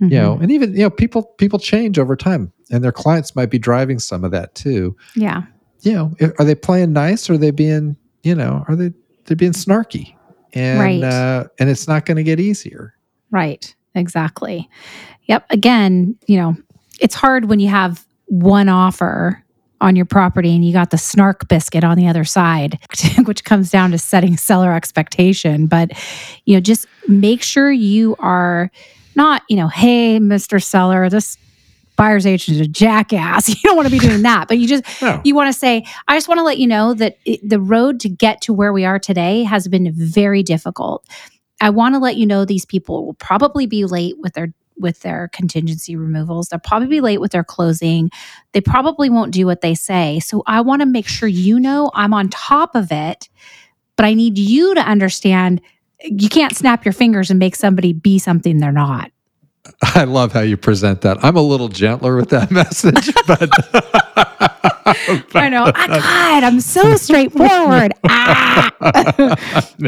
you 0.01 0.09
know, 0.09 0.37
Mhm. 0.37 0.43
and 0.43 0.51
even 0.51 0.73
you 0.73 0.81
know, 0.81 0.91
people 0.91 1.23
people 1.39 1.59
change 1.61 1.99
over 1.99 2.17
time, 2.17 2.51
and 2.71 2.83
their 2.83 2.93
clients 2.93 3.35
might 3.37 3.51
be 3.51 3.59
driving 3.59 3.99
some 3.99 4.25
of 4.25 4.31
that 4.33 4.55
too. 4.55 4.97
Yeah. 5.15 5.43
You 5.83 5.93
know, 5.93 6.15
are 6.39 6.45
they 6.45 6.55
playing 6.55 6.93
nice? 6.93 7.29
Or 7.29 7.35
are 7.35 7.39
they 7.39 7.51
being, 7.51 7.97
you 8.23 8.35
know, 8.35 8.65
are 8.69 8.77
they 8.77 8.93
they're 9.27 9.37
being 9.37 9.53
snarky? 9.53 10.15
And 10.55 10.81
Right. 10.81 11.03
uh, 11.03 11.45
and 11.59 11.69
it's 11.69 11.87
not 11.89 12.07
going 12.07 12.17
to 12.17 12.23
get 12.23 12.41
easier. 12.41 12.95
Right. 13.31 13.75
Exactly. 13.95 14.69
Yep. 15.27 15.47
Again, 15.51 16.17
you 16.27 16.37
know, 16.39 16.57
it's 17.01 17.15
hard 17.15 17.47
when 17.47 17.61
you 17.61 17.69
have 17.69 18.05
one 18.27 18.69
offer 18.69 19.43
on 19.81 19.97
your 19.97 20.07
property 20.07 20.55
and 20.55 20.65
you 20.65 20.73
got 20.73 20.91
the 20.91 20.99
snark 20.99 21.47
biscuit 21.49 21.85
on 21.85 21.99
the 21.99 22.07
other 22.07 22.25
side, 22.25 22.79
which 23.25 23.45
comes 23.45 23.71
down 23.71 23.91
to 23.91 23.99
setting 23.99 24.37
seller 24.37 24.73
expectation. 24.73 25.67
But, 25.67 25.91
you 26.47 26.55
know, 26.55 26.61
just 26.61 26.87
make 27.09 27.43
sure 27.43 27.71
you 27.71 28.17
are 28.19 28.71
not, 29.17 29.43
you 29.49 29.57
know, 29.57 29.69
hey, 29.69 30.19
Mr. 30.19 30.63
Seller, 30.63 31.09
this 31.11 31.37
buyer's 31.97 32.27
agent 32.27 32.57
is 32.57 32.61
a 32.61 32.69
jackass. 32.69 33.49
You 33.55 33.61
don't 33.63 33.77
want 33.77 33.87
to 33.89 33.93
be 33.93 33.99
doing 33.99 34.23
that. 34.23 34.49
But 34.49 34.59
you 34.59 34.67
just, 34.69 34.85
No. 35.03 35.21
you 35.25 35.35
want 35.35 35.53
to 35.53 35.59
say, 35.59 35.85
I 36.09 36.17
just 36.17 36.29
want 36.29 36.39
to 36.39 36.45
let 36.45 36.59
you 36.59 36.67
know 36.67 36.95
that 36.95 37.19
it, 37.25 37.41
the 37.49 37.61
road 37.61 38.01
to 38.01 38.09
get 38.09 38.41
to 38.43 38.53
where 38.53 38.73
we 38.73 38.85
are 38.85 38.99
today 38.99 39.43
has 39.45 39.69
been 39.69 39.91
very 39.93 40.43
difficult. 40.43 41.07
I 41.61 41.71
want 41.71 41.95
to 41.95 41.99
let 41.99 42.17
you 42.17 42.27
know 42.27 42.45
these 42.45 42.65
people 42.67 43.07
will 43.07 43.15
probably 43.15 43.67
be 43.67 43.85
late 43.85 44.17
with 44.19 44.35
their 44.35 44.53
with 44.77 45.01
their 45.03 45.29
contingency 45.33 45.95
removals. 45.95 46.49
They'll 46.49 46.59
probably 46.59 46.89
be 46.89 47.01
late 47.01 47.21
with 47.21 47.31
their 47.31 47.45
closing. 47.45 48.11
They 48.53 48.61
probably 48.61 49.09
won't 49.09 49.33
do 49.33 49.47
what 49.47 49.61
they 49.61 49.75
say. 49.77 50.19
So 50.19 50.43
I 50.49 50.63
want 50.63 50.81
to 50.83 50.87
make 50.87 51.07
sure 51.07 51.29
you 51.29 51.61
know 51.61 51.93
I'm 51.95 52.13
on 52.13 52.29
top 52.29 52.75
of 52.75 52.91
it, 52.91 53.29
but 53.97 54.05
I 54.05 54.15
need 54.15 54.37
you 54.37 54.75
to 54.75 54.81
understand 54.81 55.61
you 56.03 56.29
can't 56.29 56.57
snap 56.57 56.85
your 56.85 56.93
fingers 56.93 57.31
and 57.31 57.39
make 57.39 57.55
somebody 57.55 57.93
be 57.93 58.19
something 58.19 58.59
they're 58.59 58.73
not. 58.73 59.13
I 59.83 60.05
love 60.05 60.33
how 60.33 60.41
you 60.41 60.57
present 60.57 61.01
that. 61.03 61.25
I'm 61.25 61.37
a 61.37 61.43
little 61.43 61.69
gentler 61.69 62.17
with 62.17 62.31
that 62.31 62.51
message, 62.51 63.11
but 63.27 63.49
I 65.35 65.49
know. 65.49 65.71
Ah, 65.75 65.87
God, 65.89 66.45
I'm 66.45 66.61
so 66.61 66.97
straightforward. 66.97 67.93
Ah. 68.09 68.71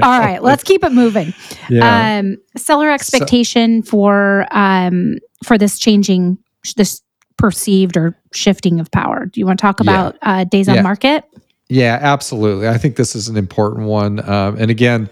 All 0.03 0.21
right, 0.21 0.43
let's 0.43 0.63
keep 0.63 0.83
it 0.85 0.93
moving. 0.93 1.35
yeah. 1.69 2.19
um 2.19 2.37
seller 2.57 2.91
expectation 2.91 3.83
for 3.83 4.47
um 4.51 5.19
for 5.45 5.59
this 5.59 5.79
changing 5.79 6.39
this 6.77 7.03
perceived 7.37 7.97
or 7.97 8.19
shifting 8.33 8.81
of 8.81 8.91
power 8.91 9.27
do 9.27 9.39
you 9.39 9.47
want 9.47 9.59
to 9.59 9.63
talk 9.63 9.79
Yeah. 9.79 9.91
about 9.91 10.17
uh 10.23 10.45
days 10.45 10.69
on 10.71 10.77
Yeah. 10.77 10.83
market 10.83 11.25
Yeah, 11.69 11.99
absolutely. 12.01 12.67
I 12.69 12.79
think 12.79 12.97
this 12.97 13.15
is 13.15 13.29
an 13.29 13.37
important 13.37 13.87
one. 13.89 14.21
Um, 14.29 14.57
and 14.57 14.71
again, 14.71 15.11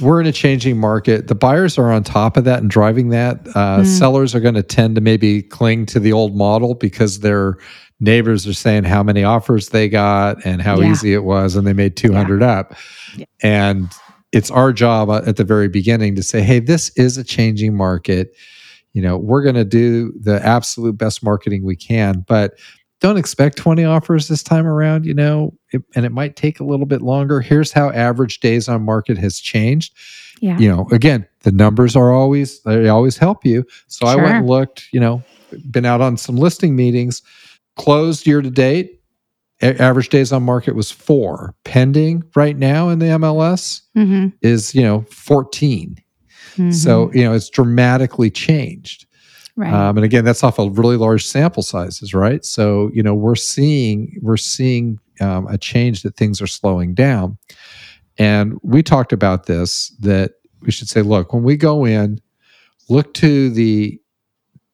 we're 0.00 0.20
in 0.20 0.26
a 0.26 0.32
changing 0.32 0.78
market. 0.78 1.28
The 1.28 1.34
buyers 1.34 1.78
are 1.78 1.90
on 1.90 2.02
top 2.02 2.36
of 2.36 2.44
that 2.44 2.60
and 2.60 2.70
driving 2.70 3.08
that. 3.10 3.40
Uh, 3.54 3.78
Mm. 3.80 3.86
Sellers 3.86 4.34
are 4.34 4.40
going 4.40 4.54
to 4.54 4.62
tend 4.62 4.94
to 4.96 5.00
maybe 5.00 5.42
cling 5.42 5.86
to 5.86 6.00
the 6.00 6.12
old 6.12 6.36
model 6.36 6.74
because 6.74 7.20
their 7.20 7.56
neighbors 8.00 8.46
are 8.46 8.52
saying 8.54 8.84
how 8.84 9.02
many 9.02 9.24
offers 9.24 9.70
they 9.70 9.88
got 9.88 10.44
and 10.44 10.60
how 10.62 10.80
Yeah. 10.80 10.90
easy 10.92 11.12
it 11.14 11.24
was, 11.24 11.56
and 11.56 11.66
they 11.66 11.72
made 11.72 11.96
200 11.96 12.42
up. 12.42 12.74
Yeah. 13.16 13.24
And 13.42 13.88
it's 14.32 14.50
our 14.50 14.72
job 14.72 15.08
uh, 15.08 15.22
at 15.26 15.36
the 15.36 15.44
very 15.44 15.68
beginning 15.68 16.14
to 16.16 16.22
say, 16.22 16.42
hey, 16.42 16.58
this 16.60 16.90
is 16.96 17.16
a 17.16 17.24
changing 17.24 17.74
market. 17.74 18.34
You 18.92 19.02
know, 19.02 19.16
we're 19.16 19.42
going 19.42 19.54
to 19.56 19.64
do 19.64 20.12
the 20.20 20.44
absolute 20.44 20.98
best 20.98 21.22
marketing 21.24 21.64
we 21.64 21.76
can, 21.76 22.24
but 22.26 22.54
don't 23.00 23.16
expect 23.18 23.56
20 23.58 23.84
offers 23.84 24.28
this 24.28 24.42
time 24.42 24.66
around, 24.66 25.04
you 25.04 25.14
know, 25.14 25.52
it, 25.72 25.82
and 25.94 26.06
it 26.06 26.12
might 26.12 26.34
take 26.36 26.60
a 26.60 26.64
little 26.64 26.86
bit 26.86 27.02
longer. 27.02 27.40
Here's 27.40 27.70
how 27.72 27.90
average 27.90 28.40
days 28.40 28.68
on 28.68 28.82
market 28.84 29.18
has 29.18 29.38
changed. 29.38 29.94
yeah 30.40 30.58
You 30.58 30.68
know, 30.68 30.88
again, 30.92 31.26
the 31.42 31.52
numbers 31.52 31.94
are 31.94 32.10
always, 32.12 32.60
they 32.62 32.88
always 32.88 33.16
help 33.18 33.44
you. 33.44 33.64
So 33.88 34.06
I 34.06 34.16
went 34.16 34.28
and 34.36 34.46
looked, 34.46 34.88
you 34.92 35.00
know, 35.00 35.22
been 35.70 35.84
out 35.84 36.00
on 36.00 36.16
some 36.16 36.36
listing 36.36 36.74
meetings, 36.74 37.22
closed 37.76 38.26
year 38.26 38.40
to 38.42 38.50
date. 38.50 38.92
a- 39.62 39.80
Average 39.80 40.10
days 40.10 40.32
on 40.32 40.42
market 40.42 40.74
was 40.74 40.90
four. 40.90 41.54
Pending 41.64 42.22
right 42.34 42.58
now 42.58 42.90
in 42.90 42.98
the 42.98 43.06
MLS 43.06 43.80
Mhm. 43.96 44.32
is, 44.42 44.74
you 44.74 44.82
know, 44.82 45.06
14. 45.10 45.96
Mhm. 46.56 46.74
So, 46.74 47.10
you 47.14 47.24
know, 47.24 47.32
it's 47.32 47.48
dramatically 47.48 48.30
changed. 48.30 49.05
Right 49.56 49.72
Um, 49.72 49.96
and 49.98 50.04
again, 50.04 50.24
that's 50.24 50.44
off 50.44 50.58
of 50.58 50.78
really 50.78 50.96
large 50.96 51.24
sample 51.26 51.62
sizes, 51.62 52.14
right? 52.14 52.44
So 52.44 52.90
you 52.94 53.02
know 53.02 53.14
we're 53.14 53.34
seeing 53.36 54.18
we're 54.22 54.36
seeing 54.36 54.98
um, 55.20 55.46
a 55.48 55.56
change 55.58 56.02
that 56.02 56.16
things 56.16 56.40
are 56.42 56.46
slowing 56.46 56.94
down, 56.94 57.38
and 58.18 58.58
we 58.62 58.82
talked 58.82 59.12
about 59.12 59.46
this 59.46 59.88
that 60.00 60.32
we 60.60 60.70
should 60.70 60.88
say, 60.88 61.02
look, 61.02 61.32
when 61.32 61.42
we 61.42 61.56
go 61.56 61.84
in, 61.84 62.20
look 62.88 63.14
to 63.14 63.50
the 63.50 64.00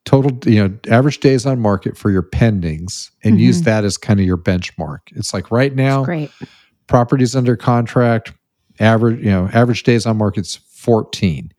total, 0.04 0.36
you 0.50 0.56
know, 0.68 0.74
average 0.88 1.20
days 1.20 1.46
on 1.46 1.60
market 1.60 1.96
for 1.96 2.10
your 2.10 2.22
pendings 2.24 3.10
and 3.22 3.38
use 3.40 3.60
Mhm. 3.60 3.64
that 3.66 3.84
as 3.84 3.96
kind 3.96 4.18
of 4.18 4.26
your 4.26 4.36
benchmark. 4.38 4.98
It's 5.14 5.32
like 5.32 5.50
right 5.52 5.74
now, 5.74 6.04
Great. 6.04 6.30
properties 6.88 7.36
under 7.36 7.56
contract, 7.56 8.32
average, 8.80 9.18
you 9.20 9.30
know, 9.30 9.48
average 9.52 9.84
days 9.84 10.04
on 10.06 10.16
market's 10.18 10.56
14. 10.74 11.52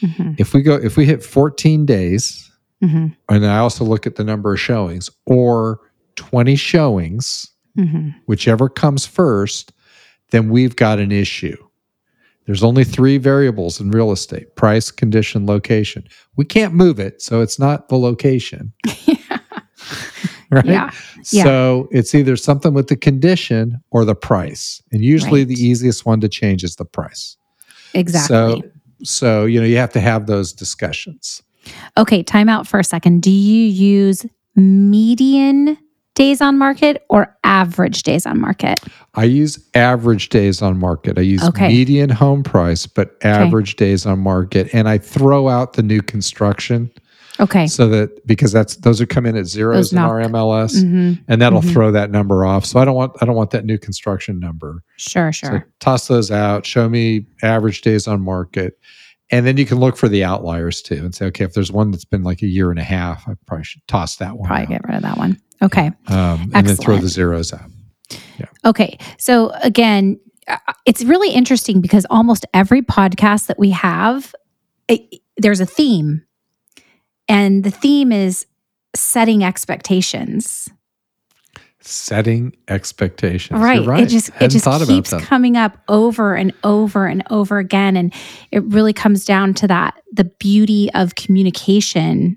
hmm 0.00 0.32
If 0.38 0.54
we 0.54 0.62
go, 0.62 0.76
if 0.76 0.96
we 0.96 1.04
hit 1.04 1.22
14 1.22 1.84
days, 1.84 2.49
hmm 2.80 3.08
and 3.28 3.46
I 3.46 3.58
also 3.58 3.84
look 3.84 4.06
at 4.06 4.16
the 4.16 4.24
number 4.24 4.52
of 4.54 4.60
showings 4.60 5.10
or 5.26 5.80
20 6.16 6.56
showings, 6.56 7.46
hmm 7.76 8.10
whichever 8.26 8.68
comes 8.68 9.06
first, 9.06 9.72
then 10.30 10.48
we've 10.50 10.76
got 10.76 10.98
an 10.98 11.12
issue. 11.12 11.56
There's 12.46 12.64
only 12.64 12.84
three 12.84 13.18
variables 13.18 13.80
in 13.80 13.90
real 13.90 14.10
estate 14.12 14.56
price, 14.56 14.90
condition, 14.90 15.46
location. 15.46 16.08
We 16.36 16.44
can't 16.44 16.74
move 16.74 16.98
it, 16.98 17.22
so 17.22 17.40
it's 17.42 17.58
not 17.58 17.88
the 17.88 17.96
location. 17.96 18.72
Right? 20.52 20.64
Yeah. 20.66 20.90
yeah. 21.30 21.44
So 21.44 21.88
it's 21.92 22.12
either 22.12 22.36
something 22.36 22.74
with 22.74 22.88
the 22.88 22.96
condition 22.96 23.80
or 23.92 24.04
the 24.04 24.16
price. 24.16 24.82
And 24.90 25.00
usually 25.04 25.42
Right. 25.42 25.48
the 25.48 25.54
easiest 25.64 26.04
one 26.04 26.20
to 26.22 26.28
change 26.28 26.64
is 26.64 26.74
the 26.74 26.84
price. 26.84 27.36
Exactly. 27.94 28.34
So 28.36 28.62
so 29.04 29.44
you 29.44 29.60
know 29.60 29.66
you 29.66 29.76
have 29.76 29.92
to 29.92 30.00
have 30.00 30.26
those 30.26 30.52
discussions. 30.52 31.40
Okay, 31.96 32.22
time 32.22 32.48
out 32.48 32.66
for 32.66 32.78
a 32.78 32.84
second. 32.84 33.22
Do 33.22 33.30
you 33.30 33.64
use 33.66 34.26
median 34.56 35.76
days 36.14 36.40
on 36.40 36.58
market 36.58 37.04
or 37.08 37.34
average 37.44 38.02
days 38.02 38.26
on 38.26 38.40
market? 38.40 38.80
I 39.14 39.24
use 39.24 39.58
average 39.74 40.28
days 40.28 40.60
on 40.62 40.78
market. 40.78 41.18
I 41.18 41.22
use 41.22 41.42
Okay. 41.42 41.68
median 41.68 42.10
home 42.10 42.42
price, 42.42 42.86
but 42.86 43.16
average 43.22 43.76
days 43.76 44.06
on 44.06 44.18
market. 44.20 44.68
And 44.72 44.88
I 44.88 44.98
throw 44.98 45.48
out 45.48 45.74
the 45.74 45.82
new 45.82 46.00
construction 46.02 46.90
Okay. 47.38 47.66
so 47.66 47.88
that 47.88 48.26
because 48.26 48.52
that's 48.52 48.76
those 48.76 49.00
are 49.00 49.06
come 49.06 49.24
in 49.24 49.34
at 49.36 49.46
zeros 49.46 49.76
Those 49.76 49.92
in 49.92 49.96
knock- 49.96 50.10
our 50.10 50.20
MLS 50.20 50.82
hmm 50.82 51.12
and 51.28 51.40
that'll 51.40 51.62
Mhm. 51.62 51.72
throw 51.72 51.90
that 51.92 52.10
number 52.10 52.44
off. 52.44 52.66
So 52.66 52.78
I 52.80 52.84
don't 52.84 52.96
want 52.96 53.12
I 53.22 53.24
don't 53.24 53.36
want 53.36 53.50
that 53.52 53.64
new 53.64 53.78
construction 53.78 54.38
number. 54.38 54.82
Sure, 54.96 55.32
So 55.32 55.46
sure. 55.48 55.66
toss 55.78 56.06
those 56.08 56.30
out, 56.30 56.66
show 56.66 56.88
me 56.88 57.26
average 57.42 57.80
days 57.80 58.06
on 58.06 58.20
market. 58.20 58.74
And 59.30 59.46
then 59.46 59.56
you 59.56 59.66
can 59.66 59.78
look 59.78 59.96
for 59.96 60.08
the 60.08 60.24
outliers 60.24 60.82
too 60.82 60.96
and 60.96 61.14
say, 61.14 61.26
okay, 61.26 61.44
if 61.44 61.54
there's 61.54 61.70
one 61.70 61.90
that's 61.90 62.04
been 62.04 62.24
like 62.24 62.42
a 62.42 62.46
year 62.46 62.70
and 62.70 62.78
a 62.78 62.84
half, 62.84 63.28
I 63.28 63.34
probably 63.46 63.64
should 63.64 63.86
toss 63.86 64.16
that 64.16 64.36
one. 64.36 64.48
Probably 64.48 64.64
out. 64.64 64.68
get 64.70 64.84
rid 64.84 64.96
of 64.96 65.02
that 65.02 65.16
one. 65.16 65.40
Okay. 65.62 65.92
Um, 66.08 66.50
and 66.54 66.66
then 66.66 66.76
throw 66.76 66.96
the 66.96 67.08
zeros 67.08 67.52
out. 67.52 67.70
Yeah. 68.38 68.46
Okay. 68.64 68.98
So 69.18 69.50
again, 69.62 70.18
uh, 70.48 70.56
it's 70.86 71.04
really 71.04 71.30
interesting 71.30 71.80
because 71.80 72.06
almost 72.10 72.44
every 72.52 72.82
podcast 72.82 73.46
that 73.46 73.58
we 73.58 73.70
have, 73.70 74.34
it, 74.88 75.20
there's 75.36 75.60
a 75.60 75.66
theme. 75.66 76.24
And 77.28 77.62
the 77.62 77.70
theme 77.70 78.10
is 78.10 78.46
setting 78.96 79.44
expectations. 79.44 80.68
Setting 81.82 82.54
expectations. 82.68 83.58
Right. 83.60 83.86
right. 83.86 84.02
It 84.02 84.08
just 84.08 84.28
it 84.28 84.34
Hadn't 84.34 84.50
just 84.50 84.64
thought 84.64 84.86
keeps 84.86 85.14
coming 85.24 85.56
up 85.56 85.78
over 85.88 86.34
and 86.34 86.52
over 86.62 87.06
and 87.06 87.22
over 87.30 87.58
again. 87.58 87.96
And 87.96 88.12
it 88.50 88.62
really 88.64 88.92
comes 88.92 89.24
down 89.24 89.54
to 89.54 89.66
that 89.68 90.00
the 90.12 90.24
beauty 90.24 90.92
of 90.92 91.14
communication 91.14 92.36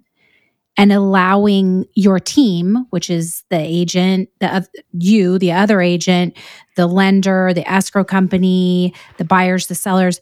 and 0.77 0.91
allowing 0.91 1.85
your 1.93 2.19
team, 2.19 2.87
which 2.89 3.09
is 3.09 3.43
the 3.49 3.59
agent, 3.59 4.29
the 4.39 4.67
you, 4.93 5.37
the 5.37 5.51
other 5.51 5.81
agent, 5.81 6.37
the 6.75 6.87
lender, 6.87 7.53
the 7.53 7.69
escrow 7.69 8.03
company, 8.03 8.93
the 9.17 9.25
buyers, 9.25 9.67
the 9.67 9.75
sellers, 9.75 10.19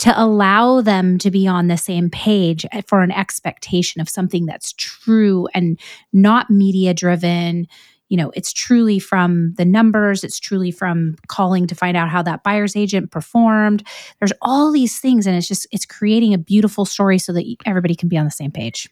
to 0.00 0.12
allow 0.20 0.80
them 0.80 1.18
to 1.18 1.30
be 1.30 1.46
on 1.46 1.68
the 1.68 1.76
same 1.76 2.10
page 2.10 2.66
for 2.86 3.02
an 3.02 3.12
expectation 3.12 4.00
of 4.00 4.08
something 4.08 4.44
that's 4.44 4.72
true 4.74 5.48
and 5.54 5.78
not 6.12 6.50
media 6.50 6.92
driven. 6.92 7.66
You 8.14 8.18
know, 8.18 8.30
it's 8.36 8.52
truly 8.52 9.00
from 9.00 9.54
the 9.54 9.64
numbers, 9.64 10.22
it's 10.22 10.38
truly 10.38 10.70
from 10.70 11.16
calling 11.26 11.66
to 11.66 11.74
find 11.74 11.96
out 11.96 12.08
how 12.10 12.22
that 12.22 12.44
buyer's 12.44 12.76
agent 12.76 13.10
performed. 13.10 13.84
There's 14.20 14.32
all 14.40 14.70
these 14.70 15.00
things, 15.00 15.26
and 15.26 15.36
it's 15.36 15.48
just, 15.48 15.66
it's 15.72 15.84
creating 15.84 16.32
a 16.32 16.38
beautiful 16.38 16.84
story 16.84 17.18
so 17.18 17.32
that 17.32 17.44
everybody 17.66 17.96
can 17.96 18.08
be 18.08 18.16
on 18.16 18.24
the 18.24 18.30
same 18.30 18.52
page. 18.52 18.88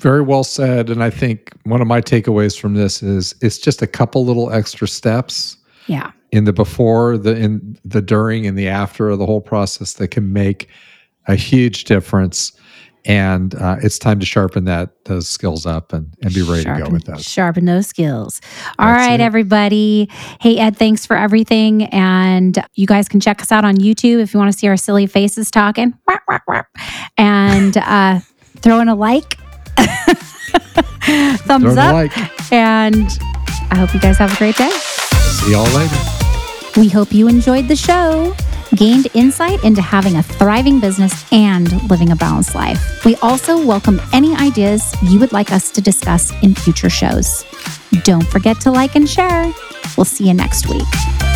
Very 0.00 0.20
well 0.22 0.44
said. 0.44 0.90
And 0.90 1.02
I 1.02 1.10
think 1.10 1.50
one 1.64 1.80
of 1.80 1.88
my 1.88 2.00
takeaways 2.00 2.56
from 2.56 2.74
this 2.74 3.02
is 3.02 3.34
it's 3.40 3.58
just 3.58 3.82
a 3.82 3.86
couple 3.88 4.24
little 4.24 4.52
extra 4.52 4.86
steps 4.86 5.56
Yeah. 5.88 6.12
in 6.30 6.44
the 6.44 6.52
before, 6.52 7.18
the 7.18 7.34
in 7.34 7.76
the 7.84 8.00
during, 8.00 8.46
and 8.46 8.56
the 8.56 8.68
after 8.68 9.08
of 9.08 9.18
the 9.18 9.26
whole 9.26 9.40
process 9.40 9.94
that 9.94 10.12
can 10.12 10.32
make 10.32 10.68
a 11.26 11.34
huge 11.34 11.82
difference. 11.82 12.52
And 13.04 13.54
uh, 13.56 13.76
it's 13.82 13.98
time 13.98 14.20
to 14.20 14.26
sharpen 14.26 14.64
that 14.66 15.04
those 15.06 15.28
skills 15.28 15.66
up 15.66 15.92
and, 15.92 16.14
and 16.22 16.32
be 16.32 16.42
ready 16.42 16.62
to 16.64 16.84
go 16.84 16.88
with 16.90 17.04
those. 17.04 17.24
Sharpen 17.24 17.64
those 17.64 17.86
skills. 17.88 18.40
All 18.78 18.86
That's 18.86 19.08
right, 19.08 19.18
it. 19.20 19.22
everybody. 19.22 20.08
Hey, 20.40 20.58
Ed, 20.58 20.76
thanks 20.76 21.04
for 21.04 21.16
everything. 21.16 21.84
And 21.86 22.64
you 22.74 22.86
guys 22.86 23.08
can 23.08 23.18
check 23.18 23.42
us 23.42 23.50
out 23.50 23.64
on 23.64 23.74
YouTube 23.76 24.20
if 24.20 24.32
you 24.32 24.38
want 24.38 24.52
to 24.52 24.58
see 24.58 24.68
our 24.68 24.76
silly 24.76 25.06
faces 25.06 25.50
talking. 25.50 25.94
And 27.18 27.76
uh, 27.76 28.20
throw 28.58 28.78
in 28.80 28.88
a 28.88 28.94
like, 28.94 29.36
thumbs 29.76 31.44
Throw 31.64 31.72
'em 31.72 31.78
a 31.78 31.80
up. 31.80 31.92
like. 31.94 32.52
And 32.52 33.08
I 33.70 33.76
hope 33.78 33.92
you 33.94 34.00
guys 34.00 34.18
have 34.18 34.32
a 34.32 34.36
great 34.36 34.56
day. 34.56 34.70
See 34.70 35.52
y'all 35.52 35.64
later. 35.76 35.96
We 36.76 36.88
hope 36.88 37.12
you 37.12 37.28
enjoyed 37.28 37.68
the 37.68 37.76
show, 37.76 38.34
gained 38.76 39.08
insight 39.14 39.62
into 39.64 39.82
having 39.82 40.16
a 40.16 40.22
thriving 40.22 40.80
business 40.80 41.24
and 41.32 41.70
living 41.90 42.10
a 42.10 42.16
balanced 42.16 42.54
life. 42.54 43.04
We 43.04 43.16
also 43.16 43.64
welcome 43.64 44.00
any 44.12 44.34
ideas 44.36 44.94
you 45.02 45.18
would 45.20 45.32
like 45.32 45.52
us 45.52 45.70
to 45.72 45.80
discuss 45.80 46.32
in 46.42 46.54
future 46.54 46.90
shows. 46.90 47.44
Don't 48.04 48.26
forget 48.28 48.60
to 48.62 48.70
like 48.70 48.96
and 48.96 49.08
share. 49.08 49.52
We'll 49.96 50.04
see 50.04 50.28
you 50.28 50.34
next 50.34 50.68
week. 50.68 51.31